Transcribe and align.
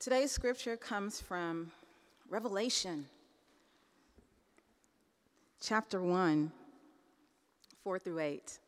Today's 0.00 0.30
scripture 0.30 0.76
comes 0.76 1.20
from 1.20 1.72
Revelation 2.30 3.06
chapter 5.60 6.00
1, 6.00 6.52
4 7.82 7.98
through 7.98 8.20
8. 8.20 8.58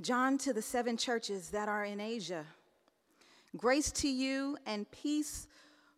John 0.00 0.38
to 0.38 0.52
the 0.52 0.62
seven 0.62 0.96
churches 0.96 1.48
that 1.50 1.68
are 1.68 1.84
in 1.84 1.98
Asia. 1.98 2.44
Grace 3.56 3.90
to 3.90 4.08
you 4.08 4.56
and 4.64 4.88
peace 4.92 5.48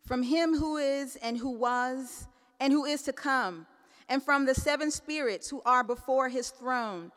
from 0.07 0.23
him 0.23 0.57
who 0.57 0.79
is 0.79 1.17
and 1.17 1.37
who 1.37 1.51
was 1.51 2.29
and 2.61 2.73
who 2.73 2.87
is 2.87 3.03
to 3.03 3.13
come, 3.13 3.67
and 4.09 4.23
from 4.23 4.47
the 4.47 4.55
seven 4.55 4.91
spirits 4.91 5.51
who 5.51 5.61
are 5.67 5.85
before 5.85 6.31
his 6.31 6.49
throne, 6.49 7.13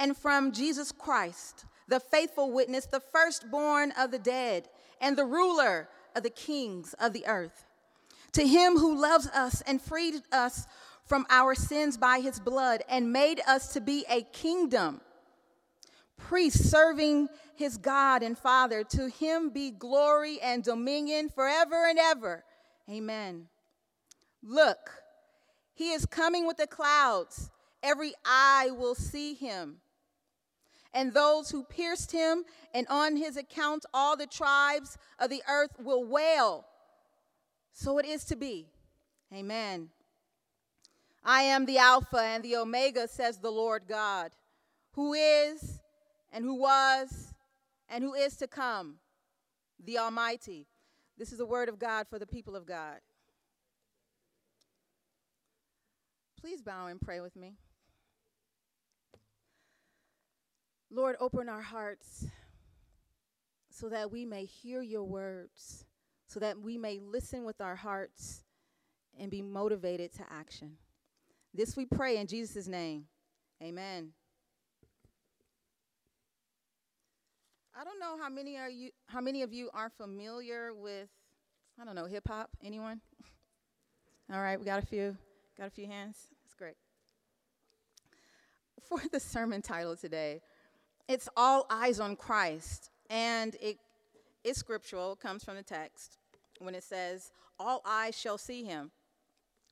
and 0.00 0.16
from 0.16 0.50
Jesus 0.50 0.90
Christ, 0.90 1.66
the 1.88 2.00
faithful 2.00 2.50
witness, 2.50 2.86
the 2.86 3.00
firstborn 3.00 3.92
of 3.98 4.10
the 4.10 4.18
dead, 4.18 4.68
and 5.00 5.16
the 5.16 5.24
ruler 5.24 5.88
of 6.14 6.22
the 6.22 6.30
kings 6.30 6.94
of 6.94 7.12
the 7.12 7.26
earth. 7.26 7.66
To 8.32 8.46
him 8.46 8.76
who 8.76 9.00
loves 9.00 9.28
us 9.28 9.62
and 9.62 9.80
freed 9.80 10.22
us 10.32 10.66
from 11.04 11.26
our 11.30 11.54
sins 11.54 11.96
by 11.96 12.20
his 12.20 12.40
blood 12.40 12.82
and 12.88 13.12
made 13.12 13.40
us 13.46 13.72
to 13.74 13.80
be 13.80 14.04
a 14.08 14.22
kingdom, 14.22 15.00
priests 16.16 16.68
serving 16.70 17.28
his 17.54 17.76
God 17.76 18.22
and 18.22 18.36
Father, 18.36 18.82
to 18.84 19.08
him 19.08 19.50
be 19.50 19.70
glory 19.70 20.40
and 20.40 20.64
dominion 20.64 21.28
forever 21.28 21.86
and 21.86 21.98
ever. 21.98 22.42
Amen. 22.90 23.46
Look, 24.42 24.90
he 25.74 25.92
is 25.92 26.06
coming 26.06 26.46
with 26.46 26.56
the 26.56 26.66
clouds. 26.66 27.50
Every 27.82 28.14
eye 28.24 28.70
will 28.72 28.94
see 28.94 29.34
him 29.34 29.76
and 30.94 31.12
those 31.12 31.50
who 31.50 31.64
pierced 31.64 32.12
him, 32.12 32.44
and 32.72 32.86
on 32.88 33.16
his 33.16 33.36
account 33.36 33.84
all 33.92 34.16
the 34.16 34.26
tribes 34.26 34.96
of 35.18 35.28
the 35.28 35.42
earth 35.48 35.72
will 35.78 36.04
wail. 36.04 36.64
So 37.72 37.98
it 37.98 38.06
is 38.06 38.24
to 38.26 38.36
be. 38.36 38.68
Amen. 39.32 39.90
I 41.24 41.42
am 41.42 41.66
the 41.66 41.78
Alpha 41.78 42.20
and 42.20 42.42
the 42.44 42.56
Omega, 42.56 43.08
says 43.08 43.38
the 43.38 43.50
Lord 43.50 43.82
God, 43.88 44.30
who 44.92 45.14
is 45.14 45.80
and 46.32 46.44
who 46.44 46.54
was 46.54 47.34
and 47.88 48.04
who 48.04 48.14
is 48.14 48.36
to 48.36 48.46
come, 48.46 48.96
the 49.82 49.98
Almighty. 49.98 50.66
This 51.18 51.32
is 51.32 51.38
the 51.38 51.46
word 51.46 51.68
of 51.68 51.78
God 51.78 52.06
for 52.08 52.18
the 52.18 52.26
people 52.26 52.54
of 52.54 52.66
God. 52.66 52.98
Please 56.40 56.60
bow 56.60 56.86
and 56.86 57.00
pray 57.00 57.20
with 57.20 57.36
me. 57.36 57.56
Lord, 60.94 61.16
open 61.18 61.48
our 61.48 61.60
hearts 61.60 62.26
so 63.68 63.88
that 63.88 64.12
we 64.12 64.24
may 64.24 64.44
hear 64.44 64.80
your 64.80 65.02
words, 65.02 65.84
so 66.28 66.38
that 66.38 66.60
we 66.60 66.78
may 66.78 67.00
listen 67.00 67.44
with 67.44 67.60
our 67.60 67.74
hearts 67.74 68.44
and 69.18 69.28
be 69.28 69.42
motivated 69.42 70.12
to 70.14 70.22
action. 70.30 70.76
This 71.52 71.76
we 71.76 71.84
pray 71.84 72.18
in 72.18 72.28
Jesus' 72.28 72.68
name. 72.68 73.06
Amen. 73.60 74.10
I 77.76 77.82
don't 77.82 77.98
know 77.98 78.16
how 78.22 78.28
many 78.28 78.56
are 78.56 78.70
you 78.70 78.90
how 79.06 79.20
many 79.20 79.42
of 79.42 79.52
you 79.52 79.70
are 79.74 79.90
familiar 79.90 80.72
with 80.72 81.08
I 81.80 81.84
don't 81.84 81.96
know, 81.96 82.06
hip 82.06 82.28
hop? 82.28 82.50
Anyone? 82.62 83.00
All 84.32 84.40
right, 84.40 84.60
we 84.60 84.64
got 84.64 84.80
a 84.80 84.86
few. 84.86 85.16
Got 85.58 85.66
a 85.66 85.70
few 85.70 85.86
hands. 85.86 86.28
That's 86.44 86.54
great. 86.54 86.76
For 88.88 89.00
the 89.10 89.18
sermon 89.18 89.60
title 89.60 89.96
today, 89.96 90.40
it's 91.08 91.28
all 91.36 91.66
eyes 91.70 92.00
on 92.00 92.16
Christ. 92.16 92.90
And 93.10 93.56
it 93.60 93.78
is 94.42 94.56
scriptural, 94.56 95.16
comes 95.16 95.44
from 95.44 95.56
the 95.56 95.62
text 95.62 96.18
when 96.58 96.74
it 96.74 96.84
says, 96.84 97.32
All 97.58 97.82
eyes 97.84 98.18
shall 98.18 98.38
see 98.38 98.64
him. 98.64 98.90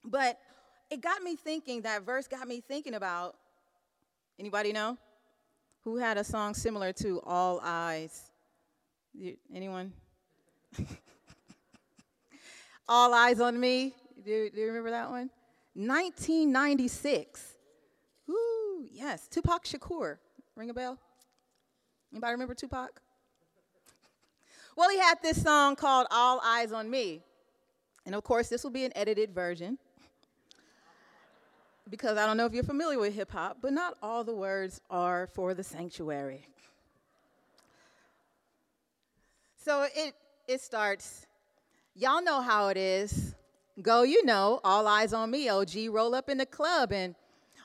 But 0.05 0.39
it 0.91 1.01
got 1.01 1.23
me 1.23 1.37
thinking, 1.37 1.83
that 1.83 2.03
verse 2.03 2.27
got 2.27 2.47
me 2.47 2.61
thinking 2.61 2.95
about 2.95 3.37
anybody 4.39 4.73
know? 4.73 4.99
Who 5.85 5.97
had 5.97 6.17
a 6.19 6.25
song 6.25 6.55
similar 6.55 6.93
to 6.95 7.21
All 7.23 7.61
Eyes? 7.63 8.31
anyone? 9.55 9.93
All 12.89 13.13
Eyes 13.15 13.41
on 13.41 13.59
Me. 13.59 13.95
Do, 14.25 14.51
do 14.51 14.61
you 14.61 14.67
remember 14.69 14.91
that 14.91 15.11
one? 15.11 15.31
1996. 15.75 17.55
Ooh, 18.31 18.87
yes. 18.93 19.27
Tupac 19.29 19.65
Shakur. 19.65 20.19
Ring 20.55 20.71
a 20.71 20.75
bell? 20.75 20.99
Anybody 22.13 22.33
remember 22.33 22.55
Tupac? 22.55 23.01
well, 24.77 24.91
he 24.91 24.99
had 24.99 25.19
this 25.23 25.43
song 25.43 25.77
called 25.77 26.07
All 26.11 26.41
Eyes 26.45 26.73
on 26.73 26.89
Me. 26.91 27.23
And 28.07 28.15
of 28.15 28.25
course, 28.25 28.49
this 28.49 28.65
will 28.65 28.71
be 28.71 28.85
an 28.85 28.93
edited 28.97 29.35
version 29.35 29.79
because 31.89 32.17
I 32.17 32.27
don't 32.27 32.37
know 32.37 32.47
if 32.47 32.55
you're 32.55 32.65
familiar 32.65 32.99
with 32.99 33.15
hip 33.15 33.31
hop, 33.31 33.59
but 33.61 33.73
not 33.73 33.97
all 34.03 34.25
the 34.25 34.35
words 34.35 34.81
are 34.91 35.29
for 35.35 35.55
the 35.55 35.63
sanctuary. 35.63 36.47
So 39.57 39.87
it, 39.95 40.15
it 40.49 40.61
starts, 40.61 41.27
y'all 41.95 42.23
know 42.23 42.41
how 42.41 42.69
it 42.69 42.77
is. 42.77 43.35
Go, 43.81 44.03
you 44.03 44.25
know, 44.25 44.61
all 44.65 44.87
eyes 44.87 45.13
on 45.13 45.31
me, 45.31 45.49
OG. 45.49 45.71
Roll 45.91 46.15
up 46.15 46.29
in 46.29 46.39
the 46.39 46.47
club 46.47 46.93
and 46.93 47.15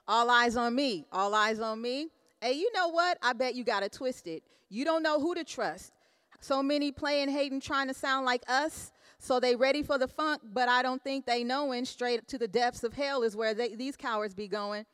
all 0.08 0.29
eyes 0.29 0.56
on 0.56 0.75
me, 0.75 1.06
all 1.12 1.34
eyes 1.34 1.59
on 1.59 1.81
me. 1.81 2.09
Hey, 2.41 2.53
you 2.53 2.71
know 2.73 2.89
what? 2.89 3.17
I 3.21 3.33
bet 3.33 3.55
you 3.55 3.63
got 3.63 3.83
it 3.83 3.91
twisted. 3.91 4.41
You 4.69 4.85
don't 4.85 5.03
know 5.03 5.19
who 5.19 5.33
to 5.35 5.43
trust. 5.43 5.91
So 6.39 6.61
many 6.61 6.91
playing, 6.91 7.29
hating, 7.29 7.61
trying 7.61 7.87
to 7.87 7.93
sound 7.93 8.25
like 8.25 8.43
us. 8.47 8.91
So 9.19 9.39
they 9.39 9.55
ready 9.55 9.81
for 9.81 9.97
the 9.97 10.07
funk, 10.07 10.41
but 10.53 10.69
I 10.69 10.83
don't 10.83 11.03
think 11.03 11.25
they 11.25 11.43
knowing 11.43 11.85
straight 11.85 12.27
to 12.27 12.37
the 12.37 12.47
depths 12.47 12.83
of 12.83 12.93
hell 12.93 13.23
is 13.23 13.35
where 13.35 13.55
they, 13.55 13.73
these 13.73 13.95
cowards 13.95 14.35
be 14.35 14.47
going. 14.47 14.85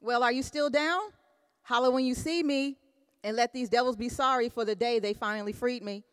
Well, 0.00 0.22
are 0.22 0.32
you 0.32 0.42
still 0.42 0.68
down? 0.68 1.00
Holler 1.62 1.90
when 1.90 2.04
you 2.04 2.14
see 2.14 2.42
me, 2.42 2.76
and 3.22 3.36
let 3.36 3.54
these 3.54 3.70
devils 3.70 3.96
be 3.96 4.10
sorry 4.10 4.50
for 4.50 4.66
the 4.66 4.74
day 4.74 4.98
they 4.98 5.14
finally 5.14 5.54
freed 5.54 5.82
me. 5.82 6.04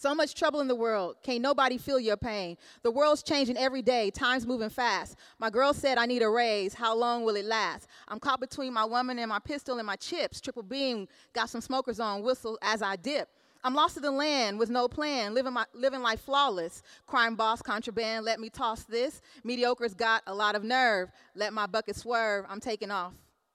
So 0.00 0.14
much 0.14 0.34
trouble 0.34 0.60
in 0.60 0.66
the 0.66 0.74
world. 0.74 1.16
Can't 1.22 1.42
nobody 1.42 1.76
feel 1.76 2.00
your 2.00 2.16
pain. 2.16 2.56
The 2.82 2.90
world's 2.90 3.22
changing 3.22 3.58
every 3.58 3.82
day. 3.82 4.10
Time's 4.10 4.46
moving 4.46 4.70
fast. 4.70 5.14
My 5.38 5.50
girl 5.50 5.74
said 5.74 5.98
I 5.98 6.06
need 6.06 6.22
a 6.22 6.30
raise. 6.30 6.72
How 6.72 6.96
long 6.96 7.22
will 7.22 7.36
it 7.36 7.44
last? 7.44 7.86
I'm 8.08 8.18
caught 8.18 8.40
between 8.40 8.72
my 8.72 8.86
woman 8.86 9.18
and 9.18 9.28
my 9.28 9.40
pistol 9.40 9.76
and 9.76 9.86
my 9.86 9.96
chips. 9.96 10.40
Triple 10.40 10.62
beam, 10.62 11.06
got 11.34 11.50
some 11.50 11.60
smokers 11.60 12.00
on, 12.00 12.22
whistle 12.22 12.58
as 12.62 12.80
I 12.80 12.96
dip. 12.96 13.28
I'm 13.62 13.74
lost 13.74 13.92
to 13.92 14.00
the 14.00 14.10
land 14.10 14.58
with 14.58 14.70
no 14.70 14.88
plan, 14.88 15.34
living, 15.34 15.52
my, 15.52 15.66
living 15.74 16.00
life 16.00 16.22
flawless. 16.22 16.82
Crime 17.06 17.34
boss, 17.34 17.60
contraband, 17.60 18.24
let 18.24 18.40
me 18.40 18.48
toss 18.48 18.84
this. 18.84 19.20
Mediocre's 19.44 19.92
got 19.92 20.22
a 20.26 20.34
lot 20.34 20.54
of 20.54 20.64
nerve. 20.64 21.10
Let 21.34 21.52
my 21.52 21.66
bucket 21.66 21.96
swerve. 21.96 22.46
I'm 22.48 22.60
taking 22.60 22.90
off 22.90 23.12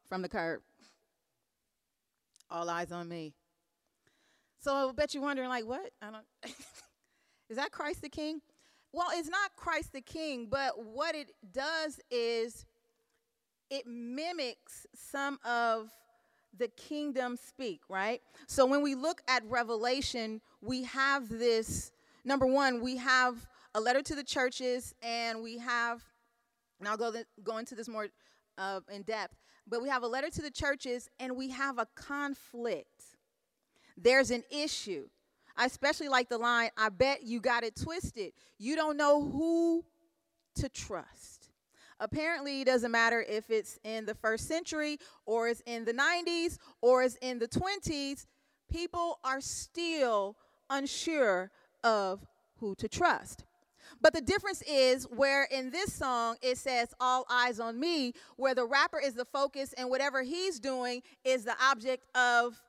from 0.08 0.22
the 0.22 0.30
curb. 0.30 0.62
All 2.52 2.70
eyes 2.70 2.92
on 2.92 3.10
me. 3.10 3.34
So 4.66 4.90
I 4.90 4.92
bet 4.94 5.14
you're 5.14 5.22
wondering, 5.22 5.48
like, 5.48 5.68
what? 5.68 5.92
I 6.02 6.10
don't. 6.10 6.26
is 7.52 7.58
that 7.58 7.72
Christ 7.72 8.02
the 8.02 8.10
King? 8.10 8.42
Well, 8.92 9.10
it's 9.14 9.30
not 9.30 9.56
Christ 9.56 9.94
the 9.94 10.02
King, 10.02 10.48
but 10.50 10.84
what 10.84 11.14
it 11.14 11.30
does 11.54 12.00
is 12.10 12.66
it 13.70 13.86
mimics 13.86 14.88
some 14.96 15.38
of 15.46 15.92
the 16.58 16.68
kingdom 16.70 17.38
speak, 17.38 17.82
right? 17.90 18.24
So 18.48 18.66
when 18.66 18.82
we 18.82 18.96
look 18.96 19.22
at 19.28 19.44
Revelation, 19.46 20.42
we 20.62 20.82
have 20.86 21.30
this 21.30 21.92
number 22.24 22.48
one, 22.48 22.82
we 22.82 22.98
have 22.98 23.46
a 23.76 23.80
letter 23.80 24.02
to 24.02 24.16
the 24.16 24.24
churches, 24.24 24.96
and 25.04 25.44
we 25.44 25.60
have, 25.60 26.02
and 26.80 26.90
I'll 26.90 26.98
go, 26.98 27.12
the, 27.12 27.28
go 27.44 27.60
into 27.60 27.76
this 27.76 27.88
more 27.88 28.08
uh, 28.58 28.80
in 28.92 29.04
depth, 29.04 29.36
but 29.68 29.84
we 29.84 29.90
have 29.90 30.02
a 30.02 30.08
letter 30.08 30.32
to 30.32 30.42
the 30.42 30.50
churches, 30.50 31.08
and 31.20 31.36
we 31.36 31.50
have 31.50 31.78
a 31.78 31.86
conflict 31.94 32.95
there's 33.98 34.32
an 34.32 34.44
issue. 34.50 35.08
I 35.58 35.66
especially 35.66 36.10
like 36.10 36.30
the 36.30 36.38
line, 36.38 36.70
I 36.78 36.90
bet 36.90 37.24
you 37.24 37.40
got 37.40 37.64
it 37.64 37.76
twisted. 37.76 38.34
You 38.58 38.76
don't 38.76 38.98
know 38.98 39.24
who 39.24 39.86
to 40.56 40.70
trust. 40.70 41.50
Apparently, 42.00 42.62
it 42.62 42.66
doesn't 42.66 42.92
matter 42.92 43.26
if 43.28 43.50
it's 43.50 43.80
in 43.84 44.06
the 44.06 44.16
first 44.16 44.48
century 44.48 44.98
or 45.26 45.48
it's 45.48 45.62
in 45.66 45.86
the 45.86 45.94
90s 45.94 46.58
or 46.82 47.04
it's 47.04 47.16
in 47.22 47.40
the 47.40 47.48
20s, 47.48 48.26
people 48.70 49.20
are 49.24 49.40
still 49.40 50.36
unsure 50.70 51.52
of 51.84 52.26
who 52.60 52.76
to 52.76 52.90
trust. 52.90 53.46
But 54.02 54.14
the 54.14 54.22
difference 54.22 54.62
is 54.64 55.06
where 55.06 55.46
in 55.46 55.70
this 55.70 55.94
song 55.94 56.36
it 56.42 56.58
says, 56.58 56.94
All 57.00 57.26
eyes 57.30 57.60
on 57.60 57.80
me, 57.80 58.14
where 58.36 58.56
the 58.56 58.66
rapper 58.66 59.00
is 59.00 59.14
the 59.14 59.26
focus 59.26 59.74
and 59.78 59.90
whatever 59.90 60.22
he's 60.22 60.60
doing 60.60 61.02
is 61.24 61.46
the 61.46 61.56
object 61.64 62.06
of 62.16 62.62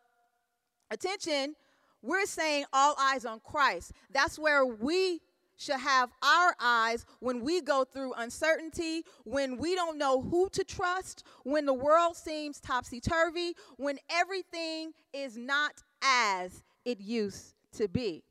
attention, 0.91 1.55
we're 2.03 2.27
saying 2.27 2.65
all 2.73 2.94
eyes 2.99 3.25
on 3.25 3.41
Christ. 3.41 3.93
That's 4.11 4.38
where 4.38 4.65
we 4.65 5.21
should 5.56 5.81
have 5.81 6.11
our 6.23 6.55
eyes 6.61 7.06
when 7.21 7.41
we 7.41 7.61
go 7.61 7.85
through 7.85 8.12
uncertainty, 8.15 9.03
when 9.25 9.56
we 9.56 9.75
don't 9.75 9.99
know 9.99 10.21
who 10.21 10.49
to 10.50 10.62
trust, 10.65 11.25
when 11.44 11.65
the 11.67 11.75
world 11.75 12.17
seems 12.17 12.61
topsy 12.61 13.00
turvy, 13.00 13.55
when 13.77 13.99
everything 14.11 14.93
is 15.12 15.37
not 15.37 15.83
as 16.03 16.62
it 16.85 17.00
used 17.00 17.55
to 17.73 17.89
be. 17.89 18.23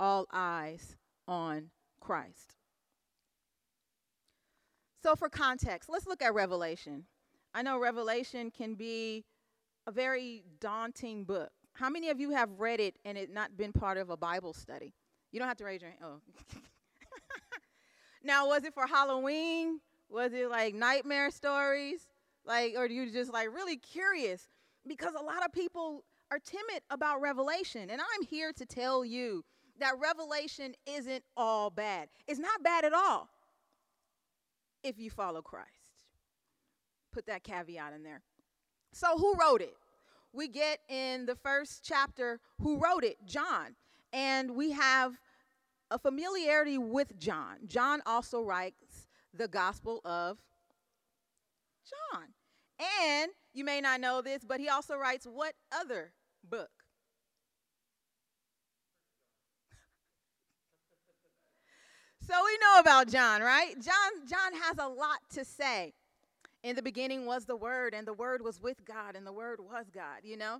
All 0.00 0.26
eyes 0.32 0.96
on 1.26 1.70
Christ. 2.00 2.54
So, 5.02 5.16
for 5.16 5.28
context, 5.28 5.88
let's 5.88 6.06
look 6.06 6.22
at 6.22 6.34
Revelation. 6.34 7.04
I 7.54 7.62
know 7.62 7.78
Revelation 7.78 8.50
can 8.50 8.74
be 8.74 9.24
a 9.86 9.90
very 9.90 10.44
daunting 10.60 11.24
book. 11.24 11.50
How 11.78 11.88
many 11.88 12.10
of 12.10 12.18
you 12.18 12.30
have 12.30 12.50
read 12.58 12.80
it 12.80 12.98
and 13.04 13.16
it 13.16 13.32
not 13.32 13.56
been 13.56 13.72
part 13.72 13.98
of 13.98 14.10
a 14.10 14.16
Bible 14.16 14.52
study? 14.52 14.92
You 15.30 15.38
don't 15.38 15.46
have 15.46 15.58
to 15.58 15.64
raise 15.64 15.80
your 15.80 15.90
hand. 15.90 16.02
Oh. 16.02 16.20
now, 18.24 18.48
was 18.48 18.64
it 18.64 18.74
for 18.74 18.84
Halloween? 18.84 19.78
Was 20.08 20.32
it 20.32 20.50
like 20.50 20.74
nightmare 20.74 21.30
stories? 21.30 22.00
Like, 22.44 22.74
or 22.76 22.86
you 22.86 23.08
just 23.12 23.32
like 23.32 23.54
really 23.54 23.76
curious? 23.76 24.48
Because 24.88 25.14
a 25.14 25.22
lot 25.22 25.44
of 25.44 25.52
people 25.52 26.02
are 26.32 26.40
timid 26.40 26.82
about 26.90 27.20
Revelation. 27.20 27.90
And 27.90 28.00
I'm 28.00 28.26
here 28.26 28.52
to 28.54 28.66
tell 28.66 29.04
you 29.04 29.44
that 29.78 29.94
Revelation 30.00 30.74
isn't 30.84 31.22
all 31.36 31.70
bad. 31.70 32.08
It's 32.26 32.40
not 32.40 32.60
bad 32.64 32.86
at 32.86 32.92
all 32.92 33.28
if 34.82 34.98
you 34.98 35.10
follow 35.10 35.42
Christ. 35.42 35.68
Put 37.12 37.26
that 37.26 37.44
caveat 37.44 37.92
in 37.92 38.02
there. 38.02 38.22
So, 38.92 39.16
who 39.16 39.34
wrote 39.40 39.62
it? 39.62 39.76
We 40.32 40.48
get 40.48 40.80
in 40.88 41.26
the 41.26 41.36
first 41.36 41.84
chapter 41.84 42.40
who 42.60 42.78
wrote 42.78 43.04
it, 43.04 43.16
John. 43.24 43.76
And 44.12 44.54
we 44.54 44.72
have 44.72 45.18
a 45.90 45.98
familiarity 45.98 46.78
with 46.78 47.18
John. 47.18 47.56
John 47.66 48.02
also 48.06 48.42
writes 48.42 49.06
the 49.34 49.48
Gospel 49.48 50.00
of 50.04 50.38
John. 52.12 52.26
And 53.10 53.32
you 53.52 53.64
may 53.64 53.80
not 53.80 54.00
know 54.00 54.22
this, 54.22 54.44
but 54.44 54.60
he 54.60 54.68
also 54.68 54.96
writes 54.96 55.26
what 55.26 55.54
other 55.72 56.12
book? 56.48 56.70
so 62.28 62.34
we 62.44 62.58
know 62.58 62.80
about 62.80 63.08
John, 63.08 63.40
right? 63.40 63.74
John 63.80 64.28
John 64.28 64.60
has 64.62 64.76
a 64.78 64.88
lot 64.88 65.18
to 65.30 65.44
say. 65.44 65.94
In 66.68 66.76
the 66.76 66.82
beginning 66.82 67.24
was 67.24 67.46
the 67.46 67.56
word 67.56 67.94
and 67.94 68.06
the 68.06 68.12
word 68.12 68.42
was 68.42 68.60
with 68.60 68.84
God 68.84 69.16
and 69.16 69.26
the 69.26 69.32
word 69.32 69.58
was 69.58 69.86
God, 69.88 70.18
you 70.22 70.36
know? 70.36 70.58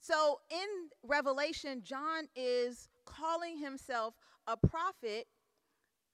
So 0.00 0.40
in 0.50 0.88
Revelation, 1.04 1.82
John 1.84 2.26
is 2.34 2.88
calling 3.04 3.56
himself 3.56 4.14
a 4.48 4.56
prophet, 4.56 5.28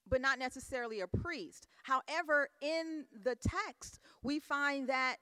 but 0.07 0.21
not 0.21 0.37
necessarily 0.37 0.99
a 0.99 1.07
priest. 1.07 1.65
However, 1.81 2.49
in 2.61 3.05
the 3.23 3.35
text, 3.35 3.99
we 4.21 4.39
find 4.39 4.87
that 4.89 5.17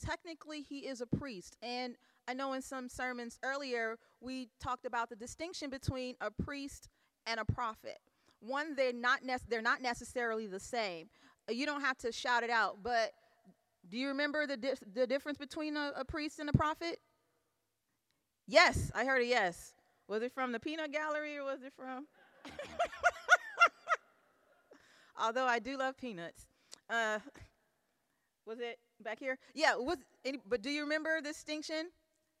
technically 0.00 0.62
he 0.62 0.86
is 0.86 1.00
a 1.00 1.06
priest. 1.06 1.56
And 1.60 1.96
I 2.28 2.34
know 2.34 2.52
in 2.52 2.62
some 2.62 2.88
sermons 2.88 3.40
earlier, 3.42 3.96
we 4.20 4.50
talked 4.60 4.86
about 4.86 5.08
the 5.08 5.16
distinction 5.16 5.68
between 5.68 6.14
a 6.20 6.30
priest 6.30 6.88
and 7.26 7.40
a 7.40 7.44
prophet. 7.44 7.98
One, 8.38 8.76
they're 8.76 8.92
not, 8.92 9.24
nec- 9.24 9.48
they're 9.48 9.62
not 9.62 9.82
necessarily 9.82 10.46
the 10.46 10.60
same. 10.60 11.08
You 11.48 11.66
don't 11.66 11.80
have 11.80 11.98
to 11.98 12.12
shout 12.12 12.42
it 12.42 12.50
out, 12.50 12.78
but 12.82 13.12
do 13.88 13.96
you 13.98 14.08
remember 14.08 14.46
the, 14.46 14.56
di- 14.56 14.74
the 14.94 15.06
difference 15.06 15.38
between 15.38 15.76
a, 15.76 15.92
a 15.96 16.04
priest 16.04 16.38
and 16.38 16.48
a 16.48 16.52
prophet? 16.52 16.98
Yes, 18.46 18.90
I 18.94 19.04
heard 19.04 19.22
a 19.22 19.26
yes. 19.26 19.74
Was 20.08 20.22
it 20.22 20.32
from 20.32 20.52
the 20.52 20.60
peanut 20.60 20.92
gallery 20.92 21.36
or 21.36 21.44
was 21.44 21.62
it 21.62 21.72
from? 21.76 22.06
Although 25.20 25.46
I 25.46 25.58
do 25.58 25.76
love 25.76 25.96
peanuts. 25.96 26.46
Uh, 26.88 27.18
was 28.46 28.60
it 28.60 28.78
back 29.02 29.18
here? 29.18 29.38
Yeah, 29.54 29.74
was 29.76 29.98
any, 30.24 30.38
but 30.48 30.62
do 30.62 30.70
you 30.70 30.82
remember 30.82 31.20
the 31.20 31.28
distinction? 31.28 31.88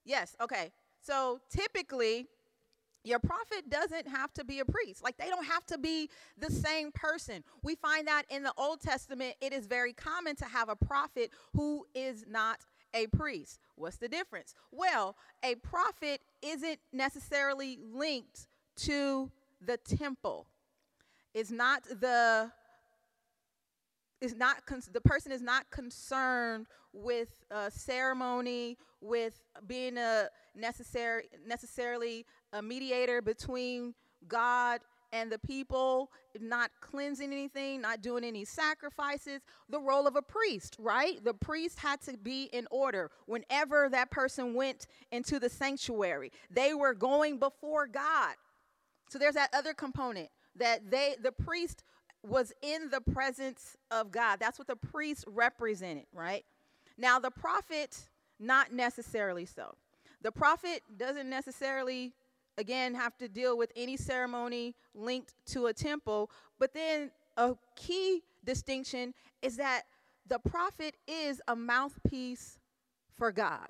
Yes, 0.04 0.36
okay. 0.40 0.70
So 1.00 1.40
typically, 1.50 2.26
your 3.06 3.20
prophet 3.20 3.70
doesn't 3.70 4.08
have 4.08 4.32
to 4.34 4.44
be 4.44 4.58
a 4.58 4.64
priest. 4.64 5.02
Like 5.02 5.16
they 5.16 5.28
don't 5.28 5.46
have 5.46 5.64
to 5.66 5.78
be 5.78 6.10
the 6.36 6.50
same 6.50 6.90
person. 6.92 7.44
We 7.62 7.76
find 7.76 8.08
that 8.08 8.24
in 8.30 8.42
the 8.42 8.52
Old 8.56 8.80
Testament, 8.80 9.36
it 9.40 9.52
is 9.52 9.66
very 9.66 9.92
common 9.92 10.34
to 10.36 10.44
have 10.44 10.68
a 10.68 10.76
prophet 10.76 11.30
who 11.54 11.86
is 11.94 12.24
not 12.28 12.58
a 12.94 13.06
priest. 13.08 13.60
What's 13.76 13.98
the 13.98 14.08
difference? 14.08 14.54
Well, 14.72 15.16
a 15.44 15.54
prophet 15.56 16.20
isn't 16.42 16.80
necessarily 16.92 17.78
linked 17.80 18.48
to 18.78 19.30
the 19.64 19.76
temple. 19.76 20.48
It's 21.32 21.50
not 21.50 21.84
the 21.84 22.50
is 24.20 24.34
not 24.34 24.56
the 24.92 25.00
person 25.02 25.30
is 25.30 25.42
not 25.42 25.70
concerned 25.70 26.66
with 26.92 27.28
ceremony, 27.68 28.78
with 29.02 29.38
being 29.66 29.98
a 29.98 30.28
necessary 30.54 31.24
necessarily 31.46 32.24
a 32.52 32.62
mediator 32.62 33.22
between 33.22 33.94
God 34.28 34.80
and 35.12 35.30
the 35.30 35.38
people, 35.38 36.10
not 36.40 36.70
cleansing 36.80 37.32
anything, 37.32 37.80
not 37.80 38.02
doing 38.02 38.24
any 38.24 38.44
sacrifices, 38.44 39.40
the 39.68 39.80
role 39.80 40.06
of 40.06 40.16
a 40.16 40.22
priest, 40.22 40.76
right? 40.78 41.22
The 41.24 41.34
priest 41.34 41.78
had 41.78 42.00
to 42.02 42.16
be 42.16 42.44
in 42.52 42.66
order 42.70 43.10
whenever 43.26 43.88
that 43.90 44.10
person 44.10 44.54
went 44.54 44.86
into 45.10 45.38
the 45.38 45.48
sanctuary. 45.48 46.32
They 46.50 46.74
were 46.74 46.94
going 46.94 47.38
before 47.38 47.86
God. 47.86 48.34
So 49.08 49.18
there's 49.18 49.34
that 49.34 49.50
other 49.54 49.72
component 49.72 50.28
that 50.56 50.90
they 50.90 51.16
the 51.22 51.32
priest 51.32 51.84
was 52.22 52.52
in 52.62 52.90
the 52.90 53.00
presence 53.00 53.76
of 53.90 54.10
God. 54.10 54.40
That's 54.40 54.58
what 54.58 54.66
the 54.66 54.76
priest 54.76 55.24
represented, 55.28 56.06
right? 56.12 56.44
Now 56.98 57.18
the 57.18 57.30
prophet 57.30 58.08
not 58.40 58.72
necessarily 58.72 59.46
so. 59.46 59.76
The 60.22 60.32
prophet 60.32 60.82
doesn't 60.96 61.30
necessarily 61.30 62.14
again 62.58 62.94
have 62.94 63.16
to 63.18 63.28
deal 63.28 63.56
with 63.56 63.72
any 63.76 63.96
ceremony 63.96 64.74
linked 64.94 65.34
to 65.46 65.66
a 65.66 65.72
temple, 65.72 66.30
but 66.58 66.72
then 66.72 67.10
a 67.36 67.54
key 67.74 68.22
distinction 68.44 69.12
is 69.42 69.56
that 69.56 69.82
the 70.28 70.38
prophet 70.38 70.96
is 71.06 71.40
a 71.48 71.54
mouthpiece 71.54 72.58
for 73.14 73.30
God. 73.32 73.68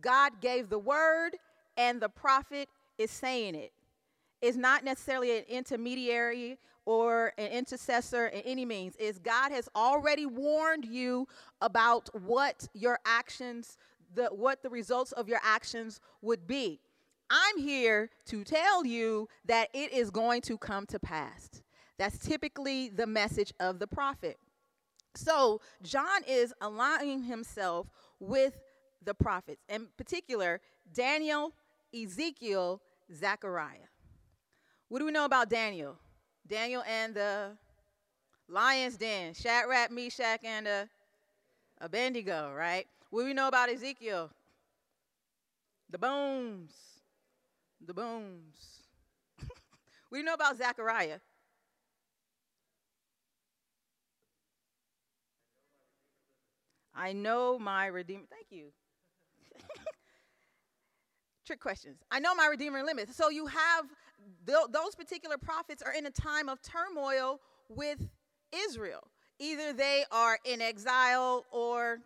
God 0.00 0.40
gave 0.40 0.68
the 0.68 0.78
word 0.78 1.36
and 1.76 2.00
the 2.00 2.08
prophet 2.08 2.68
is 2.98 3.10
saying 3.10 3.54
it. 3.54 3.72
It's 4.40 4.56
not 4.56 4.84
necessarily 4.84 5.38
an 5.38 5.44
intermediary 5.48 6.58
or 6.84 7.32
an 7.38 7.48
intercessor 7.48 8.28
in 8.28 8.40
any 8.42 8.64
means. 8.64 8.96
Is 8.96 9.18
God 9.18 9.52
has 9.52 9.68
already 9.76 10.26
warned 10.26 10.84
you 10.84 11.26
about 11.60 12.08
what 12.24 12.68
your 12.72 12.98
actions, 13.04 13.76
the 14.14 14.26
what 14.26 14.62
the 14.62 14.70
results 14.70 15.12
of 15.12 15.28
your 15.28 15.40
actions 15.42 16.00
would 16.22 16.46
be. 16.46 16.80
I'm 17.30 17.58
here 17.58 18.10
to 18.26 18.44
tell 18.44 18.84
you 18.86 19.28
that 19.44 19.68
it 19.74 19.92
is 19.92 20.10
going 20.10 20.42
to 20.42 20.56
come 20.58 20.86
to 20.86 20.98
pass. 20.98 21.62
That's 21.98 22.18
typically 22.18 22.88
the 22.88 23.06
message 23.06 23.52
of 23.60 23.78
the 23.78 23.86
prophet. 23.86 24.38
So, 25.14 25.60
John 25.82 26.22
is 26.28 26.54
aligning 26.60 27.24
himself 27.24 27.88
with 28.20 28.58
the 29.04 29.14
prophets, 29.14 29.60
in 29.68 29.88
particular, 29.96 30.60
Daniel, 30.92 31.52
Ezekiel, 31.94 32.80
Zechariah. 33.12 33.88
What 34.88 35.00
do 35.00 35.06
we 35.06 35.12
know 35.12 35.24
about 35.24 35.50
Daniel? 35.50 35.96
Daniel 36.46 36.82
and 36.88 37.14
the 37.14 37.56
lion's 38.48 38.96
den, 38.96 39.34
Shadrach, 39.34 39.90
Meshach, 39.90 40.40
and 40.44 40.66
uh, 40.66 40.84
Abednego, 41.80 42.52
right? 42.54 42.86
What 43.10 43.22
do 43.22 43.26
we 43.26 43.34
know 43.34 43.48
about 43.48 43.68
Ezekiel? 43.68 44.30
The 45.90 45.98
bones. 45.98 46.97
The 47.86 47.94
bones. 47.94 48.82
you 50.12 50.22
know 50.22 50.34
about 50.34 50.56
Zechariah? 50.56 51.20
I 56.94 57.12
know 57.12 57.58
my 57.58 57.86
Redeemer. 57.86 58.24
Thank 58.28 58.46
you. 58.50 58.72
Trick 61.46 61.60
questions. 61.60 61.98
I 62.10 62.18
know 62.18 62.34
my 62.34 62.46
Redeemer 62.46 62.82
limits. 62.82 63.14
So 63.16 63.30
you 63.30 63.46
have 63.46 63.86
th- 64.46 64.66
those 64.72 64.94
particular 64.96 65.38
prophets 65.38 65.82
are 65.82 65.92
in 65.92 66.06
a 66.06 66.10
time 66.10 66.48
of 66.48 66.60
turmoil 66.60 67.40
with 67.68 68.08
Israel. 68.52 69.06
Either 69.38 69.72
they 69.72 70.04
are 70.10 70.38
in 70.44 70.60
exile 70.60 71.44
or 71.52 72.00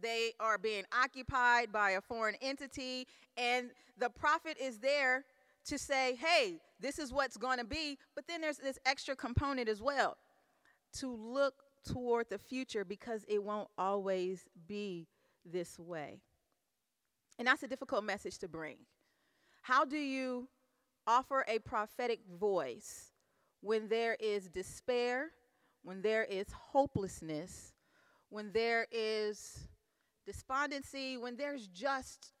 they 0.00 0.32
are 0.40 0.58
being 0.58 0.84
occupied 0.92 1.72
by 1.72 1.92
a 1.92 2.00
foreign 2.00 2.36
entity, 2.40 3.06
and 3.36 3.70
the 3.98 4.10
prophet 4.10 4.56
is 4.60 4.78
there 4.78 5.24
to 5.66 5.78
say, 5.78 6.16
hey, 6.16 6.60
this 6.80 6.98
is 6.98 7.12
what's 7.12 7.36
going 7.36 7.58
to 7.58 7.64
be. 7.64 7.98
But 8.14 8.26
then 8.28 8.40
there's 8.40 8.58
this 8.58 8.78
extra 8.86 9.16
component 9.16 9.68
as 9.68 9.82
well 9.82 10.16
to 10.98 11.14
look 11.14 11.54
toward 11.84 12.28
the 12.30 12.38
future 12.38 12.84
because 12.84 13.24
it 13.28 13.42
won't 13.42 13.68
always 13.76 14.46
be 14.66 15.06
this 15.44 15.78
way. 15.78 16.20
And 17.38 17.46
that's 17.46 17.62
a 17.62 17.68
difficult 17.68 18.04
message 18.04 18.38
to 18.38 18.48
bring. 18.48 18.76
How 19.62 19.84
do 19.84 19.98
you 19.98 20.48
offer 21.06 21.44
a 21.48 21.58
prophetic 21.58 22.20
voice 22.38 23.12
when 23.60 23.88
there 23.88 24.16
is 24.20 24.48
despair, 24.48 25.30
when 25.82 26.02
there 26.02 26.24
is 26.24 26.46
hopelessness, 26.52 27.72
when 28.28 28.52
there 28.52 28.86
is 28.90 29.68
despondency, 30.26 31.16
when 31.16 31.36
there's 31.36 31.68
just 31.68 32.32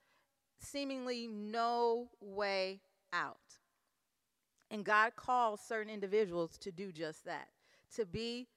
seemingly 0.58 1.26
no 1.28 2.08
way 2.20 2.80
out. 3.12 3.36
And 4.70 4.84
God 4.84 5.12
calls 5.16 5.60
certain 5.60 5.92
individuals 5.92 6.58
to 6.58 6.72
do 6.72 6.90
just 6.90 7.24
that, 7.24 7.48
to 7.94 8.04
be 8.04 8.48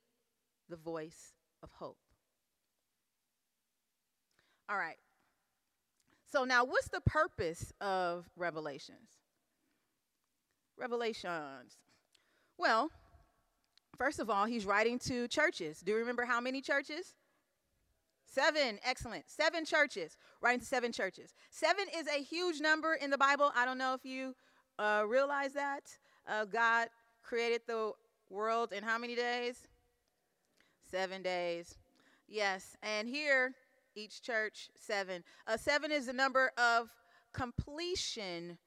the 0.70 0.76
voice 0.76 1.34
of 1.62 1.70
hope. 1.72 1.98
All 4.68 4.78
right. 4.78 4.98
So 6.32 6.44
now 6.44 6.64
what's 6.64 6.90
the 6.90 7.02
purpose 7.02 7.74
of 7.82 8.30
revelations? 8.36 9.18
Revelations. 10.78 11.78
Well, 12.58 12.92
first 13.98 14.20
of 14.20 14.30
all, 14.30 14.46
he's 14.46 14.66
writing 14.66 15.00
to 15.00 15.28
churches. 15.28 15.80
Do 15.80 15.92
you 15.92 15.98
remember 15.98 16.26
how 16.26 16.40
many 16.40 16.62
churches? 16.62 17.16
Seven, 18.30 18.78
excellent. 18.84 19.24
Seven 19.28 19.66
churches, 19.66 20.18
writing 20.40 20.60
to 20.60 20.66
seven 20.66 20.92
churches. 20.92 21.34
Seven 21.50 21.86
is 21.98 22.08
a 22.08 22.22
huge 22.22 22.62
number 22.62 22.94
in 22.94 23.10
the 23.10 23.18
Bible. 23.18 23.52
I 23.56 23.66
don't 23.66 23.80
know 23.80 23.96
if 23.96 24.06
you 24.06 24.36
uh, 24.78 25.04
realize 25.08 25.54
that. 25.54 25.82
Uh, 26.28 26.46
God 26.46 26.90
created 27.24 27.62
the 27.66 27.94
world 28.30 28.72
in 28.72 28.84
how 28.84 29.00
many 29.00 29.16
days? 29.16 29.68
Seven 30.92 31.24
days. 31.24 31.76
Yes, 32.28 32.78
and 32.84 33.10
here, 33.10 33.56
each 33.96 34.22
church, 34.22 34.70
seven. 34.78 35.24
Uh, 35.48 35.58
seven 35.58 35.92
is 35.92 36.06
the 36.06 36.14
number 36.14 36.52
of 36.58 36.94
completion 37.34 38.60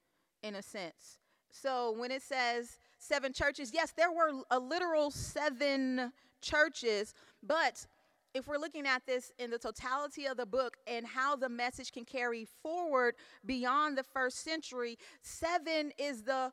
in 0.43 0.57
a 0.57 0.63
sense. 0.63 1.19
So 1.53 1.95
when 1.97 2.11
it 2.11 2.23
says 2.23 2.79
seven 2.99 3.33
churches, 3.33 3.71
yes, 3.73 3.93
there 3.97 4.11
were 4.11 4.43
a 4.51 4.59
literal 4.59 5.13
seven 5.13 6.13
churches, 6.41 7.15
but 7.45 7.87
if 8.35 8.47
we're 8.47 8.59
looking 8.59 8.87
at 8.87 9.05
this 9.07 9.33
in 9.39 9.51
the 9.51 9.59
totality 9.59 10.27
of 10.27 10.37
the 10.37 10.47
book 10.47 10.77
and 10.87 11.07
how 11.07 11.37
the 11.37 11.49
message 11.49 11.93
can 11.93 12.05
carry 12.05 12.47
forward 12.63 13.15
beyond 13.45 13.97
the 13.97 14.03
first 14.03 14.43
century, 14.43 14.99
seven 15.21 15.93
is 15.99 16.23
the 16.23 16.53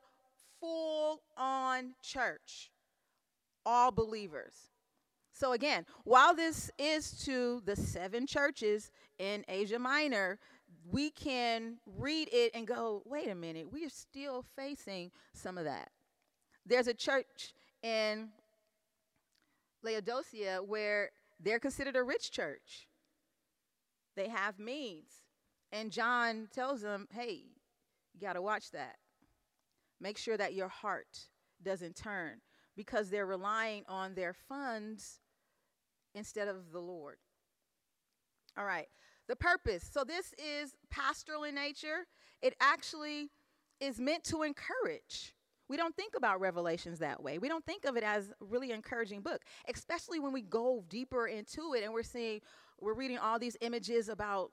full 0.60 1.22
on 1.36 1.94
church, 2.02 2.70
all 3.64 3.90
believers. 3.90 4.54
So, 5.32 5.52
again, 5.52 5.86
while 6.04 6.34
this 6.34 6.70
is 6.78 7.12
to 7.24 7.62
the 7.64 7.74
seven 7.74 8.26
churches 8.26 8.90
in 9.18 9.42
Asia 9.48 9.78
Minor, 9.78 10.38
we 10.90 11.10
can 11.10 11.78
read 11.86 12.28
it 12.30 12.50
and 12.54 12.66
go, 12.66 13.02
wait 13.06 13.28
a 13.28 13.34
minute, 13.34 13.72
we 13.72 13.86
are 13.86 13.90
still 13.90 14.44
facing 14.54 15.10
some 15.32 15.56
of 15.56 15.64
that. 15.64 15.88
There's 16.66 16.88
a 16.88 16.94
church 16.94 17.54
in 17.82 18.28
Laodicea 19.82 20.62
where 20.62 21.10
they're 21.42 21.58
considered 21.58 21.96
a 21.96 22.02
rich 22.02 22.30
church. 22.30 22.88
They 24.16 24.28
have 24.28 24.58
means. 24.58 25.10
And 25.72 25.90
John 25.90 26.48
tells 26.52 26.82
them, 26.82 27.06
hey, 27.12 27.44
you 28.12 28.20
got 28.20 28.34
to 28.34 28.42
watch 28.42 28.70
that. 28.72 28.96
Make 30.00 30.18
sure 30.18 30.36
that 30.36 30.54
your 30.54 30.68
heart 30.68 31.28
doesn't 31.62 31.96
turn 31.96 32.40
because 32.76 33.10
they're 33.10 33.26
relying 33.26 33.84
on 33.88 34.14
their 34.14 34.34
funds 34.34 35.20
instead 36.14 36.48
of 36.48 36.72
the 36.72 36.80
Lord. 36.80 37.16
All 38.56 38.64
right. 38.64 38.88
The 39.28 39.36
purpose. 39.36 39.88
So 39.90 40.02
this 40.02 40.34
is 40.38 40.74
pastoral 40.90 41.44
in 41.44 41.54
nature. 41.54 42.06
It 42.42 42.54
actually 42.60 43.30
is 43.80 44.00
meant 44.00 44.24
to 44.24 44.42
encourage. 44.42 45.34
We 45.70 45.76
don't 45.76 45.94
think 45.94 46.14
about 46.16 46.40
Revelations 46.40 46.98
that 46.98 47.22
way. 47.22 47.38
We 47.38 47.46
don't 47.46 47.64
think 47.64 47.84
of 47.84 47.96
it 47.96 48.02
as 48.02 48.30
a 48.30 48.44
really 48.44 48.72
encouraging 48.72 49.20
book, 49.20 49.42
especially 49.72 50.18
when 50.18 50.32
we 50.32 50.42
go 50.42 50.84
deeper 50.88 51.28
into 51.28 51.74
it 51.74 51.84
and 51.84 51.92
we're 51.94 52.02
seeing, 52.02 52.40
we're 52.80 52.94
reading 52.94 53.18
all 53.18 53.38
these 53.38 53.56
images 53.60 54.08
about 54.08 54.50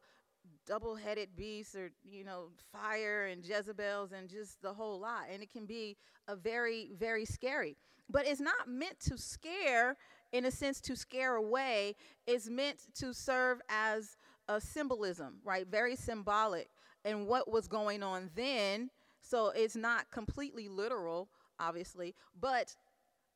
double-headed 0.68 1.36
beasts 1.36 1.76
or 1.76 1.90
you 2.04 2.24
know 2.24 2.50
fire 2.72 3.26
and 3.26 3.44
jezebels 3.44 4.12
and 4.12 4.30
just 4.30 4.62
the 4.62 4.72
whole 4.72 5.00
lot. 5.00 5.24
And 5.34 5.42
it 5.42 5.52
can 5.52 5.66
be 5.66 5.98
a 6.28 6.36
very 6.36 6.92
very 6.96 7.26
scary. 7.26 7.78
But 8.08 8.28
it's 8.28 8.40
not 8.40 8.68
meant 8.68 9.00
to 9.08 9.18
scare 9.18 9.98
in 10.32 10.46
a 10.46 10.52
sense 10.52 10.80
to 10.82 10.96
scare 10.96 11.36
away. 11.36 11.96
It's 12.28 12.48
meant 12.48 12.78
to 13.00 13.12
serve 13.12 13.60
as 13.70 14.18
a 14.48 14.62
symbolism 14.62 15.40
right? 15.44 15.66
Very 15.66 15.96
symbolic. 15.96 16.70
And 17.04 17.26
what 17.26 17.52
was 17.52 17.68
going 17.68 18.04
on 18.04 18.30
then 18.36 18.92
so 19.28 19.52
it's 19.56 19.76
not 19.76 20.10
completely 20.12 20.70
literal, 20.70 21.30
obviously, 21.60 22.16
but 22.40 22.76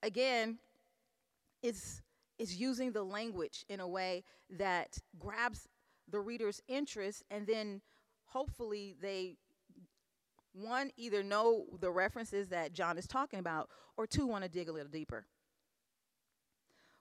again, 0.04 0.58
it's 1.62 2.02
it's 2.40 2.56
using 2.56 2.92
the 2.92 3.04
language 3.04 3.66
in 3.70 3.80
a 3.80 3.88
way 3.88 4.24
that 4.50 4.98
grabs 5.20 5.68
the 6.10 6.20
reader's 6.20 6.60
interest 6.68 7.24
and 7.30 7.46
then 7.46 7.82
hopefully 8.26 8.96
they 9.00 9.36
one 10.54 10.92
either 10.98 11.24
know 11.24 11.66
the 11.80 11.92
references 11.92 12.50
that 12.50 12.74
John 12.74 12.98
is 12.98 13.08
talking 13.08 13.40
about 13.40 13.70
or 13.96 14.08
two 14.08 14.26
want 14.26 14.44
to 14.44 14.50
dig 14.50 14.70
a 14.70 14.72
little 14.72 14.92
deeper. 14.92 15.26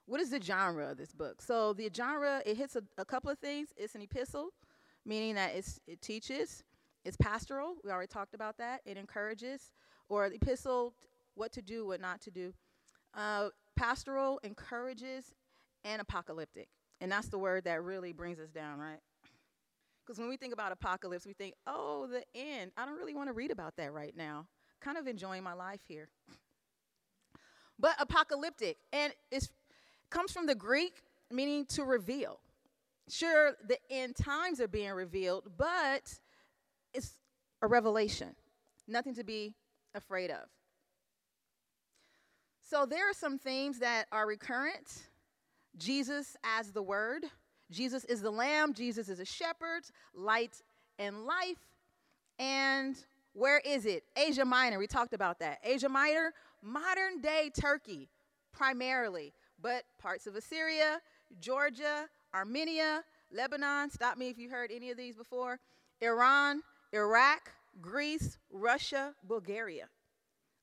What 0.05 0.21
is 0.21 0.29
the 0.29 0.41
genre 0.41 0.91
of 0.91 0.97
this 0.97 1.11
book? 1.11 1.41
So 1.41 1.73
the 1.73 1.89
genre 1.93 2.41
it 2.45 2.57
hits 2.57 2.75
a, 2.75 2.83
a 2.97 3.05
couple 3.05 3.31
of 3.31 3.39
things. 3.39 3.69
It's 3.75 3.95
an 3.95 4.01
epistle, 4.01 4.49
meaning 5.05 5.35
that 5.35 5.51
it 5.87 6.01
teaches, 6.01 6.63
it's 7.03 7.17
pastoral. 7.17 7.75
We 7.83 7.91
already 7.91 8.07
talked 8.07 8.33
about 8.33 8.57
that. 8.57 8.81
It 8.85 8.97
encourages, 8.97 9.71
or 10.09 10.29
the 10.29 10.35
epistle, 10.35 10.93
what 11.35 11.51
to 11.53 11.61
do, 11.61 11.87
what 11.87 12.01
not 12.01 12.21
to 12.21 12.31
do. 12.31 12.53
Uh, 13.13 13.49
pastoral 13.75 14.39
encourages 14.43 15.33
and 15.83 16.01
apocalyptic. 16.01 16.67
And 16.99 17.11
that's 17.11 17.29
the 17.29 17.39
word 17.39 17.63
that 17.63 17.81
really 17.81 18.13
brings 18.13 18.39
us 18.39 18.49
down, 18.49 18.79
right? 18.79 18.99
Because 20.05 20.19
when 20.19 20.29
we 20.29 20.37
think 20.37 20.53
about 20.53 20.71
apocalypse, 20.71 21.25
we 21.25 21.33
think, 21.33 21.55
oh, 21.65 22.07
the 22.07 22.23
end. 22.35 22.71
I 22.77 22.85
don't 22.85 22.97
really 22.97 23.15
want 23.15 23.29
to 23.29 23.33
read 23.33 23.51
about 23.51 23.75
that 23.77 23.93
right 23.93 24.15
now. 24.15 24.47
Kind 24.79 24.97
of 24.97 25.07
enjoying 25.07 25.43
my 25.43 25.53
life 25.53 25.81
here. 25.87 26.09
But 27.79 27.95
apocalyptic, 27.99 28.77
and 28.93 29.13
it 29.31 29.49
comes 30.09 30.31
from 30.31 30.45
the 30.45 30.55
Greek 30.55 31.01
meaning 31.31 31.65
to 31.67 31.83
reveal. 31.83 32.39
Sure, 33.09 33.53
the 33.67 33.77
end 33.89 34.15
times 34.15 34.61
are 34.61 34.67
being 34.67 34.91
revealed, 34.91 35.47
but 35.57 36.19
it's 36.93 37.13
a 37.61 37.67
revelation, 37.67 38.35
nothing 38.87 39.15
to 39.15 39.23
be 39.23 39.53
afraid 39.93 40.31
of. 40.31 40.49
So 42.61 42.85
there 42.85 43.09
are 43.09 43.13
some 43.13 43.37
themes 43.37 43.79
that 43.79 44.05
are 44.11 44.25
recurrent. 44.25 45.07
Jesus 45.77 46.37
as 46.43 46.71
the 46.71 46.81
Word, 46.81 47.25
Jesus 47.69 48.03
is 48.05 48.21
the 48.21 48.31
Lamb, 48.31 48.73
Jesus 48.73 49.09
is 49.09 49.19
a 49.19 49.25
shepherd, 49.25 49.83
light 50.13 50.61
and 50.99 51.25
life. 51.25 51.59
And 52.39 52.95
where 53.33 53.59
is 53.59 53.85
it? 53.85 54.03
Asia 54.15 54.45
Minor, 54.45 54.79
we 54.79 54.87
talked 54.87 55.13
about 55.13 55.39
that. 55.39 55.59
Asia 55.63 55.89
Minor, 55.89 56.33
modern 56.61 57.21
day 57.21 57.51
Turkey, 57.53 58.09
primarily, 58.51 59.33
but 59.61 59.83
parts 59.99 60.27
of 60.27 60.35
Assyria, 60.35 60.99
Georgia, 61.39 62.07
Armenia, 62.33 63.03
Lebanon. 63.31 63.89
Stop 63.89 64.17
me 64.17 64.29
if 64.29 64.37
you 64.37 64.49
heard 64.49 64.71
any 64.71 64.91
of 64.91 64.97
these 64.97 65.15
before. 65.15 65.59
Iran, 66.01 66.61
Iraq, 66.93 67.51
Greece, 67.79 68.37
Russia, 68.51 69.13
Bulgaria. 69.27 69.87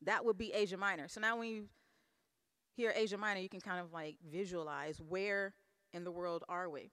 That 0.02 0.24
would 0.24 0.38
be 0.38 0.52
Asia 0.52 0.76
Minor. 0.76 1.08
So 1.08 1.20
now 1.20 1.38
when 1.38 1.48
you 1.48 1.68
hear 2.76 2.92
Asia 2.94 3.18
Minor, 3.18 3.40
you 3.40 3.48
can 3.48 3.60
kind 3.60 3.80
of 3.80 3.92
like 3.92 4.16
visualize 4.30 5.00
where 5.00 5.54
in 5.92 6.04
the 6.04 6.10
world 6.10 6.44
are 6.48 6.68
we. 6.68 6.90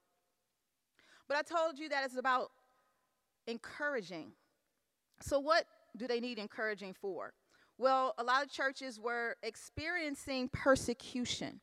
But 1.28 1.38
I 1.38 1.42
told 1.42 1.78
you 1.78 1.90
that 1.90 2.06
it's 2.06 2.18
about 2.18 2.52
encouraging. 3.48 4.32
So, 5.22 5.40
what 5.40 5.66
do 5.98 6.08
they 6.08 6.20
need 6.20 6.40
encouraging 6.40 6.94
for? 6.94 7.34
Well, 7.78 8.14
a 8.18 8.24
lot 8.24 8.44
of 8.44 8.52
churches 8.52 9.00
were 9.00 9.36
experiencing 9.44 10.50
persecution, 10.54 11.62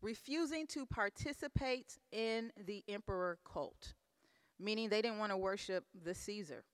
refusing 0.00 0.66
to 0.68 0.86
participate 0.86 1.98
in 2.12 2.52
the 2.66 2.84
emperor 2.88 3.38
cult 3.44 3.94
meaning 4.62 4.88
they 4.88 5.02
didn't 5.02 5.18
want 5.18 5.32
to 5.32 5.36
worship 5.36 5.84
the 6.04 6.14
Caesar. 6.14 6.64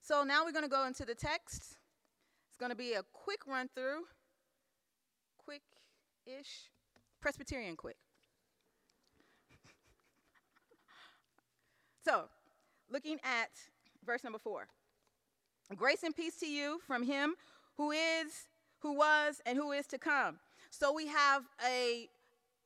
So 0.00 0.22
now 0.22 0.44
we're 0.44 0.52
going 0.52 0.64
to 0.64 0.70
go 0.70 0.86
into 0.86 1.04
the 1.04 1.14
text. 1.14 1.76
It's 2.48 2.56
going 2.58 2.70
to 2.70 2.76
be 2.76 2.92
a 2.92 3.02
quick 3.12 3.46
run 3.46 3.68
through, 3.74 4.04
quick 5.44 5.62
ish, 6.26 6.70
Presbyterian 7.20 7.76
quick. 7.76 7.96
so, 12.04 12.24
looking 12.90 13.18
at 13.24 13.50
verse 14.04 14.22
number 14.22 14.38
four 14.38 14.68
Grace 15.74 16.04
and 16.04 16.14
peace 16.14 16.36
to 16.36 16.46
you 16.46 16.80
from 16.86 17.02
him 17.02 17.34
who 17.76 17.90
is, 17.90 18.46
who 18.78 18.92
was, 18.92 19.40
and 19.44 19.58
who 19.58 19.72
is 19.72 19.86
to 19.88 19.98
come. 19.98 20.38
So 20.70 20.92
we 20.92 21.08
have 21.08 21.42
a 21.66 22.08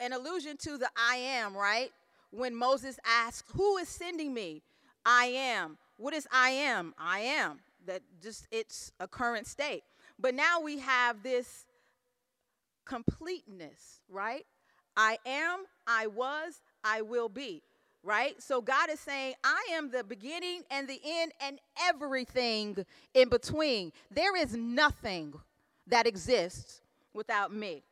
an 0.01 0.13
allusion 0.13 0.57
to 0.57 0.79
the 0.79 0.89
I 0.97 1.17
am, 1.17 1.57
right? 1.57 1.91
When 2.31 2.55
Moses 2.55 2.99
asked, 3.05 3.45
Who 3.55 3.77
is 3.79 3.89
sending 3.89 4.33
me? 4.33 4.63
I 5.05 5.27
am. 5.27 5.79
What 5.97 6.15
is 6.15 6.27
I 6.33 6.51
am? 6.51 6.95
I 6.99 7.21
am. 7.21 7.61
That 7.87 8.03
just 8.23 8.47
it's 8.51 8.93
a 9.01 9.09
current 9.09 9.47
state. 9.47 9.83
but 10.19 10.35
now 10.35 10.61
we 10.61 10.79
have 10.79 11.23
this 11.23 11.67
completeness, 12.85 14.01
right? 14.09 14.45
I 14.97 15.19
am, 15.25 15.65
I 15.87 16.09
was, 16.09 16.61
I 16.85 17.03
will 17.03 17.29
be, 17.29 17.63
right? 18.03 18.41
So 18.43 18.61
God 18.61 18.91
is 18.91 19.01
saying, 19.01 19.35
I 19.45 19.69
am 19.73 19.91
the 19.91 20.05
beginning 20.05 20.63
and 20.71 20.89
the 20.89 21.01
end 21.05 21.33
and 21.41 21.59
everything 21.83 22.85
in 23.15 23.29
between. 23.29 23.93
There 24.11 24.37
is 24.37 24.55
nothing 24.55 25.35
that 25.87 26.07
exists 26.07 26.83
without 27.15 27.53
me. 27.53 27.83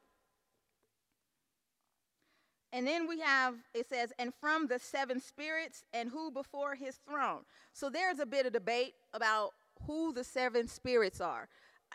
And 2.72 2.86
then 2.86 3.08
we 3.08 3.20
have, 3.20 3.54
it 3.74 3.88
says, 3.88 4.12
and 4.18 4.32
from 4.40 4.66
the 4.66 4.78
seven 4.78 5.20
spirits 5.20 5.84
and 5.94 6.10
who 6.10 6.30
before 6.30 6.74
his 6.74 6.96
throne. 7.08 7.40
So 7.72 7.88
there's 7.88 8.18
a 8.18 8.26
bit 8.26 8.46
of 8.46 8.52
debate 8.52 8.94
about 9.14 9.52
who 9.86 10.12
the 10.12 10.24
seven 10.24 10.68
spirits 10.68 11.20
are. 11.20 11.48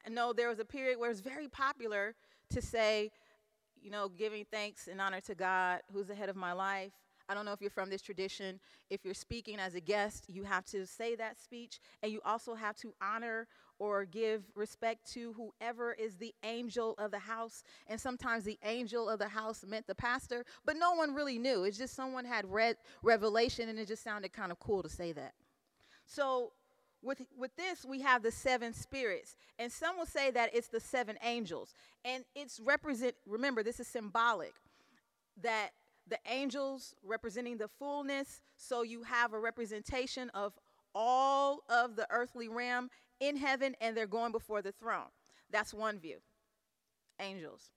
I 0.05 0.09
know 0.09 0.33
there 0.33 0.49
was 0.49 0.59
a 0.59 0.65
period 0.65 0.99
where 0.99 1.11
it's 1.11 1.19
very 1.19 1.47
popular 1.47 2.15
to 2.49 2.61
say, 2.61 3.11
you 3.81 3.91
know, 3.91 4.09
giving 4.09 4.45
thanks 4.51 4.87
and 4.87 4.99
honor 4.99 5.21
to 5.21 5.35
God, 5.35 5.81
who's 5.91 6.07
the 6.07 6.15
head 6.15 6.29
of 6.29 6.35
my 6.35 6.53
life. 6.53 6.91
I 7.29 7.33
don't 7.33 7.45
know 7.45 7.53
if 7.53 7.61
you're 7.61 7.69
from 7.69 7.89
this 7.89 8.01
tradition. 8.01 8.59
If 8.89 9.05
you're 9.05 9.13
speaking 9.13 9.59
as 9.59 9.75
a 9.75 9.79
guest, 9.79 10.25
you 10.27 10.43
have 10.43 10.65
to 10.67 10.85
say 10.85 11.15
that 11.15 11.39
speech, 11.39 11.79
and 12.01 12.11
you 12.11 12.19
also 12.25 12.55
have 12.55 12.75
to 12.77 12.93
honor 13.01 13.47
or 13.83 14.05
give 14.05 14.43
respect 14.55 15.11
to 15.11 15.33
whoever 15.33 15.91
is 15.91 16.15
the 16.15 16.33
angel 16.45 16.95
of 16.97 17.11
the 17.11 17.19
house. 17.19 17.63
And 17.87 17.99
sometimes 17.99 18.45
the 18.45 18.57
angel 18.63 19.09
of 19.09 19.19
the 19.19 19.27
house 19.27 19.65
meant 19.67 19.87
the 19.87 19.93
pastor, 19.93 20.45
but 20.63 20.77
no 20.77 20.93
one 20.93 21.13
really 21.13 21.37
knew. 21.37 21.65
It's 21.65 21.77
just 21.77 21.93
someone 21.93 22.23
had 22.23 22.49
read 22.49 22.77
revelation, 23.01 23.67
and 23.67 23.77
it 23.77 23.89
just 23.89 24.01
sounded 24.01 24.31
kind 24.31 24.53
of 24.53 24.59
cool 24.61 24.83
to 24.83 24.89
say 24.89 25.11
that. 25.11 25.33
So 26.05 26.53
with, 27.01 27.23
with 27.37 27.53
this, 27.57 27.83
we 27.83 27.99
have 27.99 28.23
the 28.23 28.31
seven 28.31 28.71
spirits, 28.73 29.35
and 29.59 29.69
some 29.69 29.97
will 29.97 30.05
say 30.05 30.31
that 30.31 30.55
it's 30.55 30.69
the 30.69 30.79
seven 30.79 31.17
angels. 31.21 31.73
And 32.05 32.23
it's 32.35 32.61
represent, 32.61 33.15
remember, 33.27 33.63
this 33.63 33.81
is 33.81 33.87
symbolic 33.87 34.53
that 35.41 35.71
the 36.07 36.19
angels 36.29 36.95
representing 37.03 37.57
the 37.57 37.67
fullness, 37.67 38.39
so 38.55 38.83
you 38.83 39.03
have 39.03 39.33
a 39.33 39.39
representation 39.39 40.29
of 40.29 40.53
all 40.95 41.61
of 41.69 41.95
the 41.95 42.07
earthly 42.09 42.47
realm 42.47 42.89
in 43.19 43.37
heaven, 43.37 43.75
and 43.81 43.95
they're 43.95 44.07
going 44.07 44.31
before 44.31 44.61
the 44.61 44.71
throne. 44.71 45.09
That's 45.51 45.73
one 45.73 45.99
view. 45.99 46.17
Angels. 47.19 47.69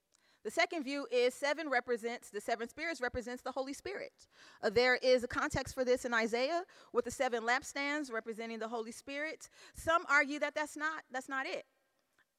The 0.44 0.50
second 0.52 0.84
view 0.84 1.08
is 1.10 1.34
seven 1.34 1.68
represents, 1.68 2.30
the 2.30 2.40
seven 2.40 2.68
spirits 2.68 3.00
represents 3.00 3.42
the 3.42 3.50
Holy 3.50 3.72
Spirit. 3.72 4.12
Uh, 4.62 4.70
there 4.70 4.94
is 4.94 5.24
a 5.24 5.28
context 5.28 5.74
for 5.74 5.84
this 5.84 6.04
in 6.04 6.14
Isaiah 6.14 6.62
with 6.92 7.04
the 7.04 7.10
seven 7.10 7.42
lampstands 7.42 8.12
representing 8.12 8.60
the 8.60 8.68
Holy 8.68 8.92
Spirit. 8.92 9.48
Some 9.74 10.04
argue 10.08 10.38
that 10.38 10.54
that's 10.54 10.76
not, 10.76 11.02
that's 11.10 11.28
not 11.28 11.46
it. 11.46 11.64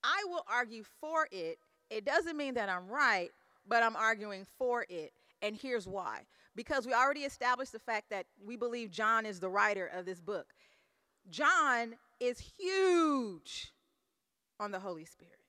I 0.04 0.24
will 0.28 0.44
argue 0.50 0.84
for 1.02 1.28
it. 1.32 1.58
It 1.90 2.06
doesn't 2.06 2.38
mean 2.38 2.54
that 2.54 2.70
I'm 2.70 2.88
right, 2.88 3.30
but 3.68 3.84
I'm 3.84 3.98
arguing 3.98 4.46
for 4.58 4.86
it. 4.88 5.12
And 5.42 5.56
here's 5.56 5.86
why. 5.86 6.22
Because 6.56 6.88
we 6.88 6.94
already 6.94 7.22
established 7.22 7.74
the 7.74 7.80
fact 7.80 8.10
that 8.10 8.26
we 8.42 8.56
believe 8.56 8.90
John 8.90 9.26
is 9.26 9.40
the 9.40 9.50
writer 9.50 9.88
of 9.88 10.06
this 10.06 10.22
book. 10.22 10.54
John 11.30 11.96
is 12.20 12.40
huge 12.58 13.74
on 14.60 14.72
the 14.72 14.80
Holy 14.80 15.06
Spirit. 15.06 15.40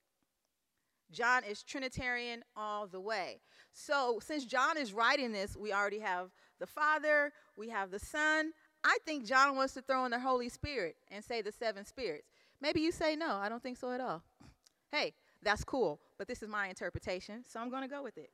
John 1.11 1.43
is 1.45 1.63
Trinitarian 1.63 2.43
all 2.57 2.87
the 2.87 3.01
way. 3.01 3.41
So, 3.73 4.19
since 4.23 4.45
John 4.45 4.77
is 4.77 4.93
writing 4.93 5.33
this, 5.33 5.57
we 5.57 5.73
already 5.73 6.01
have 6.01 6.31
the 6.59 6.67
Father, 6.67 7.33
we 7.57 7.69
have 7.71 7.91
the 7.91 7.99
Son. 7.99 8.53
I 8.85 8.99
think 9.07 9.25
John 9.27 9.57
wants 9.57 9.75
to 9.75 9.83
throw 9.83 10.05
in 10.05 10.11
the 10.11 10.21
Holy 10.21 10.49
Spirit 10.49 10.97
and 11.11 11.25
say 11.25 11.43
the 11.43 11.53
seven 11.53 11.85
spirits. 11.85 12.29
Maybe 12.61 12.81
you 12.81 12.93
say 12.93 13.17
no, 13.17 13.37
I 13.37 13.49
don't 13.49 13.63
think 13.63 13.79
so 13.79 13.93
at 13.93 14.01
all. 14.01 14.23
Hey, 14.91 15.13
that's 15.43 15.65
cool, 15.65 16.01
but 16.17 16.27
this 16.27 16.43
is 16.43 16.49
my 16.49 16.69
interpretation, 16.69 17.45
so 17.47 17.61
I'm 17.61 17.69
going 17.69 17.83
to 17.83 17.89
go 17.89 18.03
with 18.03 18.17
it. 18.17 18.31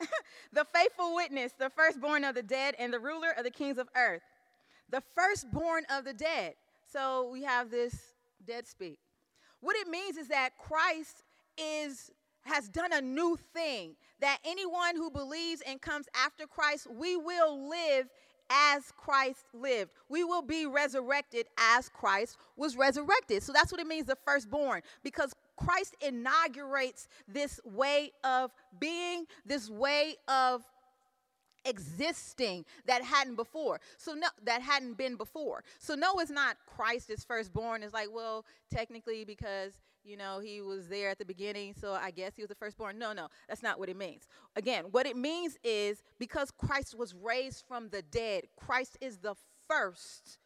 the 0.52 0.64
faithful 0.72 1.16
witness, 1.16 1.50
the 1.58 1.68
firstborn 1.70 2.22
of 2.22 2.36
the 2.36 2.44
dead, 2.44 2.76
and 2.78 2.92
the 2.92 3.00
ruler 3.00 3.32
of 3.36 3.42
the 3.42 3.50
kings 3.50 3.76
of 3.76 3.88
earth. 3.96 4.22
The 4.90 5.02
firstborn 5.14 5.84
of 5.90 6.04
the 6.04 6.12
dead. 6.12 6.54
So 6.90 7.28
we 7.32 7.42
have 7.42 7.70
this 7.70 7.94
dead 8.46 8.66
speak. 8.66 8.98
What 9.60 9.76
it 9.76 9.88
means 9.88 10.16
is 10.16 10.28
that 10.28 10.50
Christ 10.58 11.22
is 11.58 12.10
has 12.44 12.68
done 12.68 12.92
a 12.92 13.00
new 13.00 13.36
thing. 13.52 13.96
That 14.20 14.38
anyone 14.44 14.96
who 14.96 15.10
believes 15.10 15.62
and 15.66 15.80
comes 15.80 16.06
after 16.14 16.46
Christ, 16.46 16.86
we 16.90 17.16
will 17.16 17.68
live 17.68 18.08
as 18.48 18.92
Christ 18.96 19.44
lived. 19.52 19.90
We 20.08 20.24
will 20.24 20.42
be 20.42 20.66
resurrected 20.66 21.46
as 21.58 21.88
Christ 21.88 22.36
was 22.56 22.76
resurrected. 22.76 23.42
So 23.42 23.52
that's 23.52 23.72
what 23.72 23.80
it 23.80 23.86
means 23.86 24.06
the 24.06 24.16
firstborn 24.24 24.82
because 25.02 25.32
Christ 25.56 25.96
inaugurates 26.00 27.08
this 27.26 27.60
way 27.64 28.12
of 28.22 28.52
being, 28.78 29.26
this 29.44 29.68
way 29.70 30.16
of 30.28 30.62
existing 31.66 32.64
that 32.86 33.02
hadn't 33.02 33.36
before. 33.36 33.80
So 33.98 34.14
no, 34.14 34.28
that 34.44 34.62
hadn't 34.62 34.96
been 34.96 35.16
before. 35.16 35.64
So 35.78 35.94
no, 35.94 36.18
it's 36.18 36.30
not 36.30 36.56
Christ 36.66 37.10
is 37.10 37.24
firstborn. 37.24 37.82
It's 37.82 37.94
like, 37.94 38.08
well, 38.12 38.44
technically 38.70 39.24
because 39.24 39.74
you 40.04 40.16
know 40.16 40.38
he 40.38 40.60
was 40.60 40.88
there 40.88 41.10
at 41.10 41.18
the 41.18 41.24
beginning, 41.24 41.74
so 41.74 41.92
I 41.92 42.10
guess 42.10 42.36
he 42.36 42.42
was 42.42 42.48
the 42.48 42.54
firstborn. 42.54 42.98
No, 42.98 43.12
no, 43.12 43.28
that's 43.48 43.62
not 43.62 43.78
what 43.78 43.88
it 43.88 43.96
means. 43.96 44.26
Again, 44.54 44.84
what 44.90 45.06
it 45.06 45.16
means 45.16 45.58
is 45.64 46.02
because 46.18 46.50
Christ 46.50 46.96
was 46.96 47.14
raised 47.14 47.64
from 47.66 47.88
the 47.88 48.02
dead, 48.02 48.44
Christ 48.56 48.96
is 49.00 49.18
the 49.18 49.34
first 49.68 50.38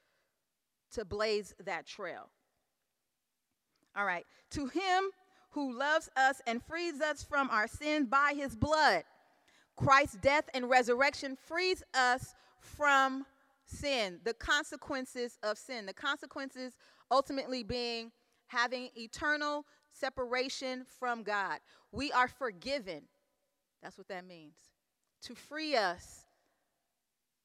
to 0.93 1.05
blaze 1.05 1.55
that 1.65 1.87
trail. 1.87 2.31
All 3.97 4.05
right. 4.05 4.27
To 4.53 4.67
him 4.67 5.11
who 5.51 5.77
loves 5.77 6.09
us 6.17 6.41
and 6.47 6.63
frees 6.63 7.01
us 7.01 7.23
from 7.23 7.51
our 7.51 7.67
sins 7.67 8.07
by 8.09 8.35
his 8.37 8.55
blood 8.55 9.03
Christ's 9.83 10.17
death 10.17 10.45
and 10.53 10.69
resurrection 10.69 11.37
frees 11.37 11.83
us 11.95 12.35
from 12.61 13.25
sin, 13.65 14.19
the 14.25 14.35
consequences 14.35 15.39
of 15.43 15.57
sin. 15.57 15.87
The 15.87 15.95
consequences 15.95 16.77
ultimately 17.11 17.63
being 17.63 18.13
having 18.47 18.91
eternal 18.95 19.65
separation 19.93 20.85
from 20.99 21.23
God. 21.23 21.61
We 21.93 22.13
are 22.13 22.29
forgiven. 22.29 23.03
That's 23.83 23.97
what 23.97 24.09
that 24.09 24.27
means. 24.27 24.57
To 25.23 25.35
free 25.35 25.77
us, 25.77 26.27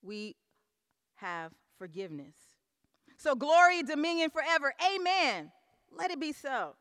we 0.02 0.36
have 1.15 1.54
forgiveness. 1.78 2.36
So, 3.17 3.34
glory, 3.34 3.82
dominion 3.84 4.30
forever. 4.30 4.74
Amen. 4.93 5.52
Let 5.98 6.12
it 6.12 6.19
be 6.19 6.34
so. 6.34 6.76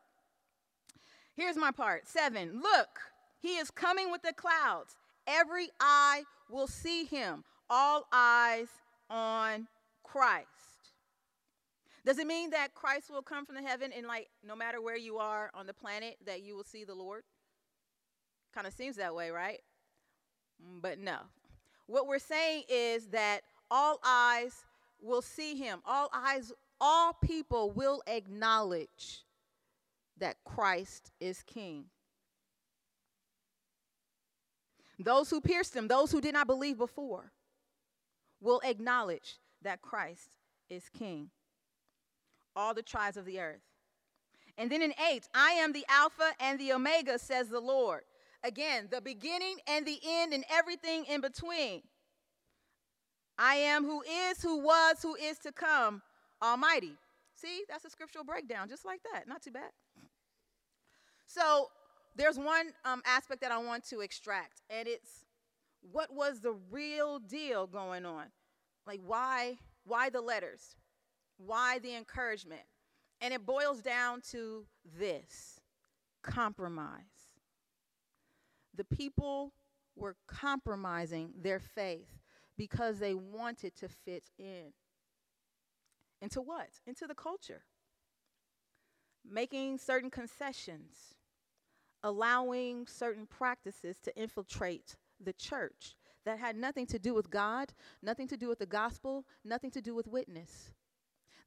Here's 1.33 1.55
my 1.55 1.71
part. 1.71 2.07
Seven. 2.07 2.61
Look, 2.61 2.99
he 3.39 3.55
is 3.55 3.71
coming 3.71 4.11
with 4.11 4.21
the 4.21 4.33
clouds 4.33 4.95
Every 5.27 5.69
eye 5.79 6.23
will 6.49 6.67
see 6.67 7.05
him, 7.05 7.43
all 7.69 8.07
eyes 8.11 8.67
on 9.09 9.67
Christ. 10.03 10.47
Does 12.05 12.19
it 12.19 12.27
mean 12.27 12.51
that 12.51 12.75
Christ 12.75 13.09
will 13.09 13.23
come 13.23 13.45
from 13.45 13.55
the 13.55 13.63
heaven 13.63 13.91
and, 13.91 14.05
like, 14.05 14.29
no 14.47 14.55
matter 14.55 14.79
where 14.79 14.97
you 14.97 15.17
are 15.17 15.49
on 15.55 15.65
the 15.65 15.73
planet, 15.73 16.17
that 16.25 16.43
you 16.43 16.55
will 16.55 16.63
see 16.63 16.83
the 16.83 16.93
Lord? 16.93 17.23
Kind 18.53 18.67
of 18.67 18.73
seems 18.73 18.95
that 18.97 19.15
way, 19.15 19.31
right? 19.31 19.59
But 20.81 20.99
no. 20.99 21.17
What 21.87 22.07
we're 22.07 22.19
saying 22.19 22.63
is 22.69 23.07
that 23.07 23.41
all 23.71 23.99
eyes 24.05 24.65
will 25.01 25.23
see 25.23 25.55
him. 25.55 25.79
All 25.85 26.09
eyes, 26.13 26.51
all 26.79 27.13
people 27.13 27.71
will 27.71 28.03
acknowledge 28.05 29.23
that 30.19 30.37
Christ 30.45 31.11
is 31.19 31.41
king. 31.43 31.85
Those 34.99 35.29
who 35.29 35.41
pierced 35.41 35.75
him, 35.75 35.87
those 35.87 36.11
who 36.11 36.21
did 36.21 36.33
not 36.33 36.47
believe 36.47 36.77
before, 36.77 37.31
will 38.41 38.61
acknowledge 38.63 39.39
that 39.61 39.81
Christ 39.81 40.29
is 40.69 40.89
king. 40.89 41.29
All 42.55 42.73
the 42.73 42.83
tribes 42.83 43.17
of 43.17 43.25
the 43.25 43.39
earth. 43.39 43.61
And 44.57 44.71
then 44.71 44.81
in 44.81 44.93
8, 45.11 45.27
I 45.33 45.51
am 45.51 45.73
the 45.73 45.85
Alpha 45.89 46.31
and 46.39 46.57
the 46.59 46.71
Omega, 46.71 47.19
says 47.19 47.49
the 47.49 47.59
Lord. 47.59 48.01
Again, 48.43 48.87
the 48.89 49.01
beginning 49.01 49.57
and 49.67 49.85
the 49.85 49.99
end 50.07 50.33
and 50.33 50.45
everything 50.49 51.05
in 51.05 51.19
between. 51.19 51.81
I 53.37 53.55
am 53.55 53.83
who 53.83 54.01
is, 54.01 54.41
who 54.41 54.59
was, 54.59 55.01
who 55.01 55.15
is 55.15 55.39
to 55.39 55.51
come, 55.51 56.01
Almighty. 56.41 56.93
See, 57.33 57.63
that's 57.67 57.83
a 57.83 57.89
scriptural 57.89 58.23
breakdown, 58.23 58.69
just 58.69 58.85
like 58.85 59.01
that. 59.11 59.27
Not 59.27 59.41
too 59.41 59.51
bad. 59.51 59.71
So 61.25 61.67
there's 62.15 62.37
one 62.37 62.67
um, 62.85 63.01
aspect 63.05 63.41
that 63.41 63.51
I 63.51 63.57
want 63.59 63.85
to 63.89 64.01
extract, 64.01 64.61
and 64.69 64.87
it's 64.87 65.25
what 65.91 66.13
was 66.13 66.41
the 66.41 66.55
real 66.71 67.19
deal 67.19 67.67
going 67.67 68.05
on? 68.05 68.25
Like, 68.87 69.01
why, 69.05 69.57
why 69.85 70.09
the 70.09 70.21
letters? 70.21 70.75
Why 71.37 71.79
the 71.79 71.95
encouragement? 71.95 72.61
And 73.21 73.33
it 73.33 73.45
boils 73.45 73.81
down 73.81 74.21
to 74.31 74.65
this 74.99 75.59
compromise. 76.23 77.31
The 78.75 78.83
people 78.85 79.53
were 79.95 80.15
compromising 80.27 81.33
their 81.41 81.59
faith 81.59 82.09
because 82.57 82.99
they 82.99 83.13
wanted 83.13 83.75
to 83.77 83.87
fit 83.89 84.25
in. 84.39 84.73
Into 86.21 86.41
what? 86.41 86.69
Into 86.87 87.07
the 87.07 87.15
culture. 87.15 87.63
making 89.29 89.77
certain 89.77 90.09
concessions, 90.09 91.15
allowing 92.05 92.85
certain 92.85 93.25
practices 93.25 93.97
to 93.99 94.15
infiltrate 94.15 94.95
the 95.19 95.33
church 95.33 95.95
that 96.23 96.37
had 96.37 96.55
nothing 96.55 96.85
to 96.85 96.99
do 96.99 97.15
with 97.15 97.31
God, 97.31 97.73
nothing 98.03 98.27
to 98.27 98.37
do 98.37 98.47
with 98.47 98.59
the 98.59 98.65
gospel, 98.67 99.25
nothing 99.43 99.71
to 99.71 99.81
do 99.81 99.95
with 99.95 100.07
witness. 100.07 100.71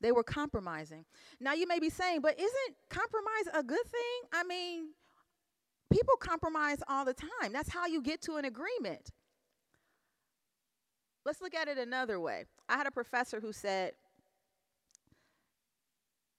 They 0.01 0.11
were 0.11 0.25
compromising. 0.25 1.05
Now 1.41 1.55
you 1.55 1.67
may 1.69 1.79
be 1.79 1.91
saying, 1.91 2.23
but 2.23 2.39
isn't 2.39 2.77
compromise 2.91 3.47
a 3.55 3.63
good 3.63 3.85
thing? 3.87 4.29
I 4.33 4.43
mean, 4.43 4.89
people 5.93 6.15
compromise 6.19 6.79
all 6.89 7.05
the 7.05 7.15
time. 7.15 7.53
That's 7.53 7.73
how 7.73 7.87
you 7.87 8.03
get 8.03 8.21
to 8.23 8.35
an 8.35 8.45
agreement. 8.45 9.11
Let's 11.25 11.41
look 11.41 11.55
at 11.55 11.69
it 11.69 11.79
another 11.79 12.19
way. 12.19 12.47
I 12.69 12.77
had 12.77 12.89
a 12.89 12.93
professor 12.93 13.41
who 13.41 13.53
said, 13.53 13.93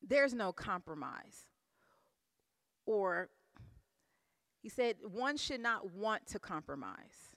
there's 0.05 0.34
no 0.34 0.51
compromise. 0.51 1.45
Or 2.86 3.29
he 4.62 4.69
said, 4.69 4.98
one 5.04 5.38
should 5.38 5.62
not 5.62 5.93
want 5.93 6.26
to 6.28 6.39
compromise. 6.39 7.36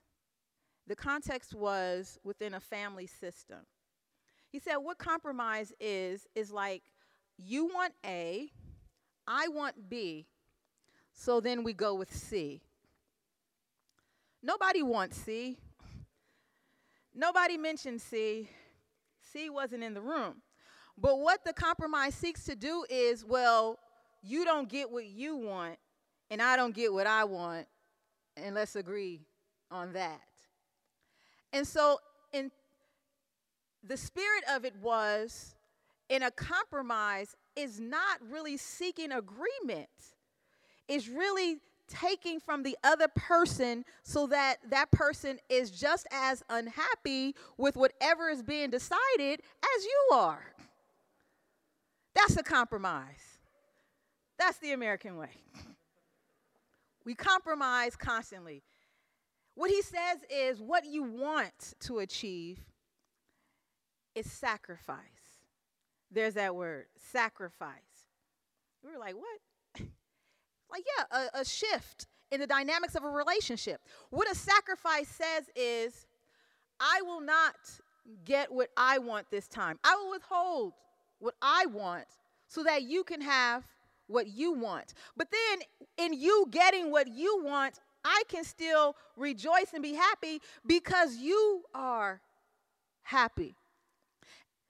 The 0.87 0.97
context 0.97 1.55
was 1.55 2.19
within 2.25 2.55
a 2.55 2.61
family 2.61 3.07
system. 3.07 3.59
He 4.51 4.59
said, 4.59 4.77
what 4.77 4.99
compromise 4.99 5.73
is, 5.81 6.27
is 6.35 6.51
like 6.51 6.83
you 7.39 7.67
want 7.67 7.95
A, 8.05 8.51
I 9.27 9.49
want 9.49 9.89
B, 9.89 10.27
so 11.13 11.41
then 11.41 11.63
we 11.63 11.73
go 11.73 11.95
with 11.95 12.15
C. 12.15 12.61
Nobody 14.43 14.83
wants 14.83 15.17
C. 15.17 15.59
Nobody 17.15 17.57
mentioned 17.57 18.01
C. 18.01 18.49
C 19.21 19.49
wasn't 19.49 19.85
in 19.85 19.95
the 19.95 20.01
room. 20.01 20.43
But 20.99 21.21
what 21.21 21.45
the 21.45 21.53
compromise 21.53 22.15
seeks 22.15 22.45
to 22.45 22.57
do 22.57 22.85
is, 22.91 23.25
well, 23.25 23.79
you 24.23 24.45
don't 24.45 24.69
get 24.69 24.91
what 24.91 25.07
you 25.07 25.37
want, 25.37 25.79
and 26.33 26.41
I 26.41 26.57
don't 26.57 26.75
get 26.75 26.91
what 26.91 27.07
I 27.07 27.25
want, 27.25 27.67
and 28.39 28.55
let's 28.55 28.75
agree 28.75 29.21
on 29.71 29.93
that. 29.93 30.23
And 31.53 31.67
so, 31.67 31.99
in 32.33 32.51
the 33.87 33.99
spirit 33.99 34.43
of 34.51 34.65
it 34.65 34.75
was, 34.81 35.55
in 36.09 36.23
a 36.23 36.31
compromise, 36.31 37.37
is 37.55 37.79
not 37.79 38.19
really 38.31 38.57
seeking 38.57 39.13
agreement. 39.13 39.91
It's 40.89 41.07
really 41.07 41.59
taking 41.87 42.41
from 42.41 42.63
the 42.63 42.79
other 42.83 43.09
person 43.09 43.85
so 44.03 44.27
that 44.29 44.57
that 44.71 44.91
person 44.91 45.39
is 45.51 45.71
just 45.71 46.07
as 46.11 46.43
unhappy 46.49 47.35
with 47.59 47.77
whatever 47.77 48.31
is 48.31 48.43
being 48.43 48.71
decided 48.71 49.43
as 49.63 49.85
you 49.85 50.11
are. 50.15 50.55
That's 52.15 52.39
a 52.39 52.43
compromise. 52.43 53.41
That's 54.39 54.57
the 54.61 54.73
American 54.73 55.19
way. 55.19 55.29
We 57.05 57.15
compromise 57.15 57.97
constantly. 57.97 58.63
What 59.55 59.71
he 59.71 59.83
says 59.83 60.19
is 60.31 60.61
what 60.61 60.87
you 60.87 61.03
want 61.03 61.75
to 61.81 61.99
achieve 61.99 62.61
is 64.15 64.31
sacrifice. 64.31 64.99
There's 66.11 66.35
that 66.35 66.55
word, 66.55 66.87
sacrifice. 66.97 68.09
We 68.85 68.91
were 68.93 68.99
like, 68.99 69.15
what? 69.15 69.87
like, 70.71 70.85
yeah, 70.99 71.29
a, 71.35 71.41
a 71.41 71.45
shift 71.45 72.07
in 72.31 72.41
the 72.41 72.47
dynamics 72.47 72.95
of 72.95 73.05
a 73.05 73.09
relationship. 73.09 73.81
What 74.11 74.31
a 74.31 74.35
sacrifice 74.35 75.09
says 75.09 75.51
is, 75.55 76.07
I 76.81 77.03
will 77.03 77.21
not 77.21 77.55
get 78.25 78.51
what 78.51 78.71
I 78.77 78.99
want 78.99 79.31
this 79.31 79.49
time. 79.49 79.79
I 79.85 79.95
will 79.97 80.11
withhold 80.11 80.73
what 81.19 81.35
I 81.41 81.67
want 81.67 82.07
so 82.49 82.65
that 82.65 82.83
you 82.83 83.05
can 83.05 83.21
have 83.21 83.65
what 84.07 84.29
you 84.29 84.53
want. 84.53 84.95
But 85.17 85.29
then, 85.31 85.61
in 85.99 86.19
you 86.19 86.47
getting 86.51 86.91
what 86.91 87.09
you 87.09 87.43
want, 87.43 87.79
I 88.05 88.23
can 88.29 88.45
still 88.45 88.97
rejoice 89.17 89.73
and 89.73 89.83
be 89.83 89.95
happy 89.95 90.41
because 90.67 91.17
you 91.17 91.63
are 91.75 92.21
happy. 93.03 93.55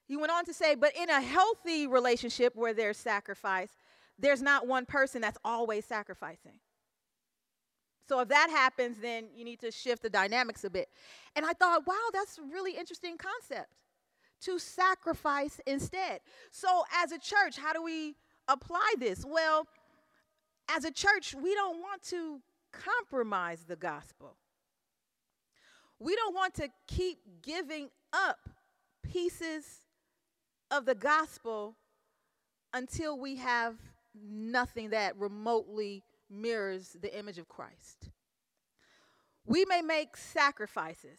He 0.07 0.17
went 0.17 0.33
on 0.33 0.45
to 0.45 0.53
say, 0.53 0.75
but 0.75 0.95
in 0.97 1.09
a 1.09 1.21
healthy 1.21 1.87
relationship 1.87 2.55
where 2.55 2.75
there's 2.75 2.99
sacrifice, 2.99 3.71
there's 4.19 4.43
not 4.43 4.67
one 4.67 4.85
person 4.85 5.21
that's 5.21 5.39
always 5.45 5.85
sacrificing. 5.87 6.61
So 8.09 8.21
if 8.21 8.29
that 8.29 8.51
happens, 8.51 8.99
then 8.99 9.29
you 9.35 9.45
need 9.45 9.61
to 9.61 9.71
shift 9.71 10.03
the 10.03 10.11
dynamics 10.11 10.65
a 10.65 10.71
bit. 10.71 10.89
And 11.35 11.47
I 11.47 11.55
thought, 11.55 11.87
wow, 11.87 11.95
that's 12.13 12.37
a 12.39 12.43
really 12.43 12.77
interesting 12.77 13.17
concept 13.17 13.71
to 14.43 14.59
sacrifice 14.59 15.61
instead. 15.67 16.21
So 16.51 16.85
as 16.95 17.13
a 17.13 17.19
church, 17.19 17.57
how 17.57 17.73
do 17.73 17.83
we 17.83 18.17
apply 18.49 18.95
this? 18.99 19.25
Well, 19.25 19.67
as 20.69 20.85
a 20.85 20.91
church, 20.91 21.35
we 21.35 21.55
don't 21.55 21.81
want 21.81 22.03
to 22.05 22.41
compromise 22.73 23.65
the 23.67 23.77
gospel. 23.77 24.37
We 25.99 26.17
don't 26.17 26.35
want 26.35 26.55
to 26.55 26.69
keep 26.87 27.19
giving 27.43 27.91
up 28.13 28.49
pieces 29.03 29.83
of 30.71 30.85
the 30.85 30.95
gospel 30.95 31.77
until 32.73 33.19
we 33.19 33.37
have 33.37 33.77
nothing 34.15 34.91
that 34.91 35.17
remotely 35.19 36.03
mirrors 36.31 36.97
the 37.01 37.17
image 37.17 37.39
of 37.39 37.49
Christ. 37.49 38.11
We 39.45 39.65
may 39.67 39.83
make 39.83 40.17
sacrifices. 40.17 41.19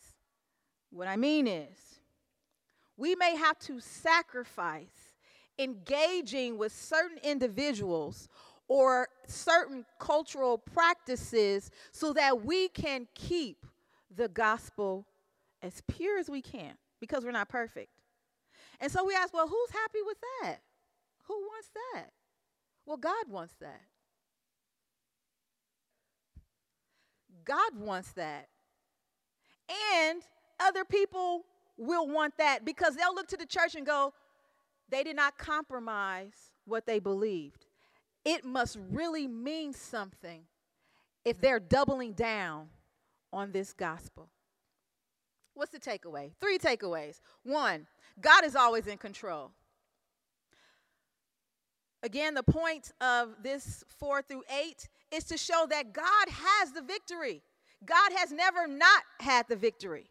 What 0.89 1.07
I 1.07 1.15
mean 1.15 1.47
is, 1.47 1.99
we 2.97 3.15
may 3.15 3.36
have 3.36 3.57
to 3.59 3.79
sacrifice 3.79 5.02
engaging 5.63 6.58
with 6.58 6.73
certain 6.73 7.17
individuals 7.23 8.28
or 8.67 9.08
certain 9.28 9.86
cultural 9.99 10.58
practices 10.58 11.71
so 11.91 12.13
that 12.13 12.43
we 12.43 12.67
can 12.69 13.08
keep 13.13 13.65
the 14.15 14.28
gospel 14.28 15.06
as 15.62 15.82
pure 15.88 16.19
as 16.19 16.30
we 16.30 16.41
can 16.41 16.73
because 16.99 17.23
we're 17.23 17.32
not 17.32 17.49
perfect. 17.49 17.89
And 18.80 18.91
so 18.91 19.06
we 19.06 19.15
ask, 19.15 19.34
well, 19.34 19.47
who's 19.47 19.69
happy 19.71 19.99
with 20.06 20.17
that? 20.41 20.58
Who 21.28 21.34
wants 21.34 21.69
that? 21.93 22.10
Well, 22.86 22.97
God 22.97 23.30
wants 23.30 23.54
that. 23.62 23.82
God 27.45 27.78
wants 27.78 28.12
that. 28.13 28.47
And 29.95 30.21
other 30.60 30.84
people 30.86 31.45
will 31.78 32.08
want 32.08 32.38
that 32.38 32.65
because 32.65 32.95
they'll 32.95 33.15
look 33.15 33.28
to 33.28 33.38
the 33.38 33.45
church 33.45 33.76
and 33.76 33.86
go, 33.86 34.13
they 34.93 35.03
did 35.03 35.15
not 35.15 35.38
compromise 35.38 36.51
what 36.65 36.86
they 36.86 36.99
believed. 36.99 37.65
It 38.25 38.45
must 38.45 38.77
really 38.89 39.27
mean 39.27 39.73
something 39.73 40.43
if 41.25 41.39
they're 41.39 41.60
doubling 41.60 42.13
down 42.13 42.67
on 43.32 43.51
this 43.51 43.73
gospel. 43.73 44.29
What's 45.53 45.71
the 45.71 45.79
takeaway? 45.79 46.32
Three 46.39 46.58
takeaways. 46.58 47.19
One, 47.43 47.88
God 48.19 48.43
is 48.43 48.56
always 48.56 48.88
in 48.88 48.97
control. 48.97 49.51
Again, 52.01 52.34
the 52.34 52.43
point 52.43 52.91
of 52.99 53.36
this 53.41 53.84
four 53.99 54.21
through 54.21 54.43
eight 54.62 54.89
is 55.12 55.23
to 55.25 55.38
show 55.38 55.65
that 55.69 55.93
God 55.93 56.27
has 56.29 56.71
the 56.71 56.82
victory. 56.82 57.41
God 57.86 58.12
has 58.17 58.32
never 58.32 58.67
not 58.67 59.03
had 59.19 59.47
the 59.47 59.56
victory. 59.56 60.08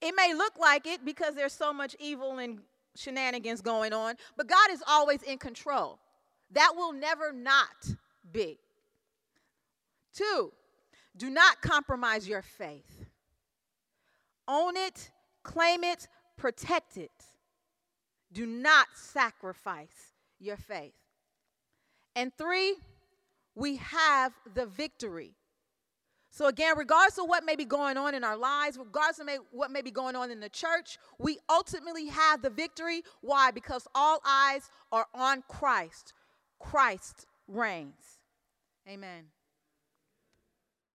It 0.00 0.14
may 0.16 0.34
look 0.34 0.58
like 0.58 0.86
it 0.86 1.04
because 1.04 1.34
there's 1.34 1.52
so 1.52 1.72
much 1.72 1.94
evil 2.00 2.38
and 2.38 2.60
shenanigans 2.96 3.60
going 3.60 3.92
on, 3.92 4.16
but 4.36 4.46
God 4.46 4.70
is 4.70 4.82
always 4.86 5.22
in 5.22 5.38
control. 5.38 5.98
That 6.52 6.72
will 6.76 6.92
never 6.92 7.32
not 7.32 7.88
be. 8.32 8.58
Two, 10.12 10.52
do 11.16 11.30
not 11.30 11.60
compromise 11.62 12.28
your 12.28 12.42
faith. 12.42 13.04
Own 14.48 14.76
it, 14.76 15.10
claim 15.42 15.84
it, 15.84 16.08
protect 16.36 16.96
it. 16.96 17.10
Do 18.32 18.46
not 18.46 18.88
sacrifice 18.94 20.14
your 20.38 20.56
faith. 20.56 20.94
And 22.16 22.32
three, 22.36 22.76
we 23.54 23.76
have 23.76 24.32
the 24.54 24.66
victory. 24.66 25.34
So, 26.40 26.46
again, 26.46 26.72
regardless 26.78 27.18
of 27.18 27.26
what 27.28 27.44
may 27.44 27.54
be 27.54 27.66
going 27.66 27.98
on 27.98 28.14
in 28.14 28.24
our 28.24 28.34
lives, 28.34 28.78
regardless 28.78 29.18
of 29.18 29.26
may, 29.26 29.36
what 29.50 29.70
may 29.70 29.82
be 29.82 29.90
going 29.90 30.16
on 30.16 30.30
in 30.30 30.40
the 30.40 30.48
church, 30.48 30.96
we 31.18 31.36
ultimately 31.50 32.06
have 32.06 32.40
the 32.40 32.48
victory. 32.48 33.02
Why? 33.20 33.50
Because 33.50 33.86
all 33.94 34.22
eyes 34.26 34.70
are 34.90 35.04
on 35.12 35.42
Christ. 35.48 36.14
Christ 36.58 37.26
reigns. 37.46 38.20
Amen. 38.88 39.24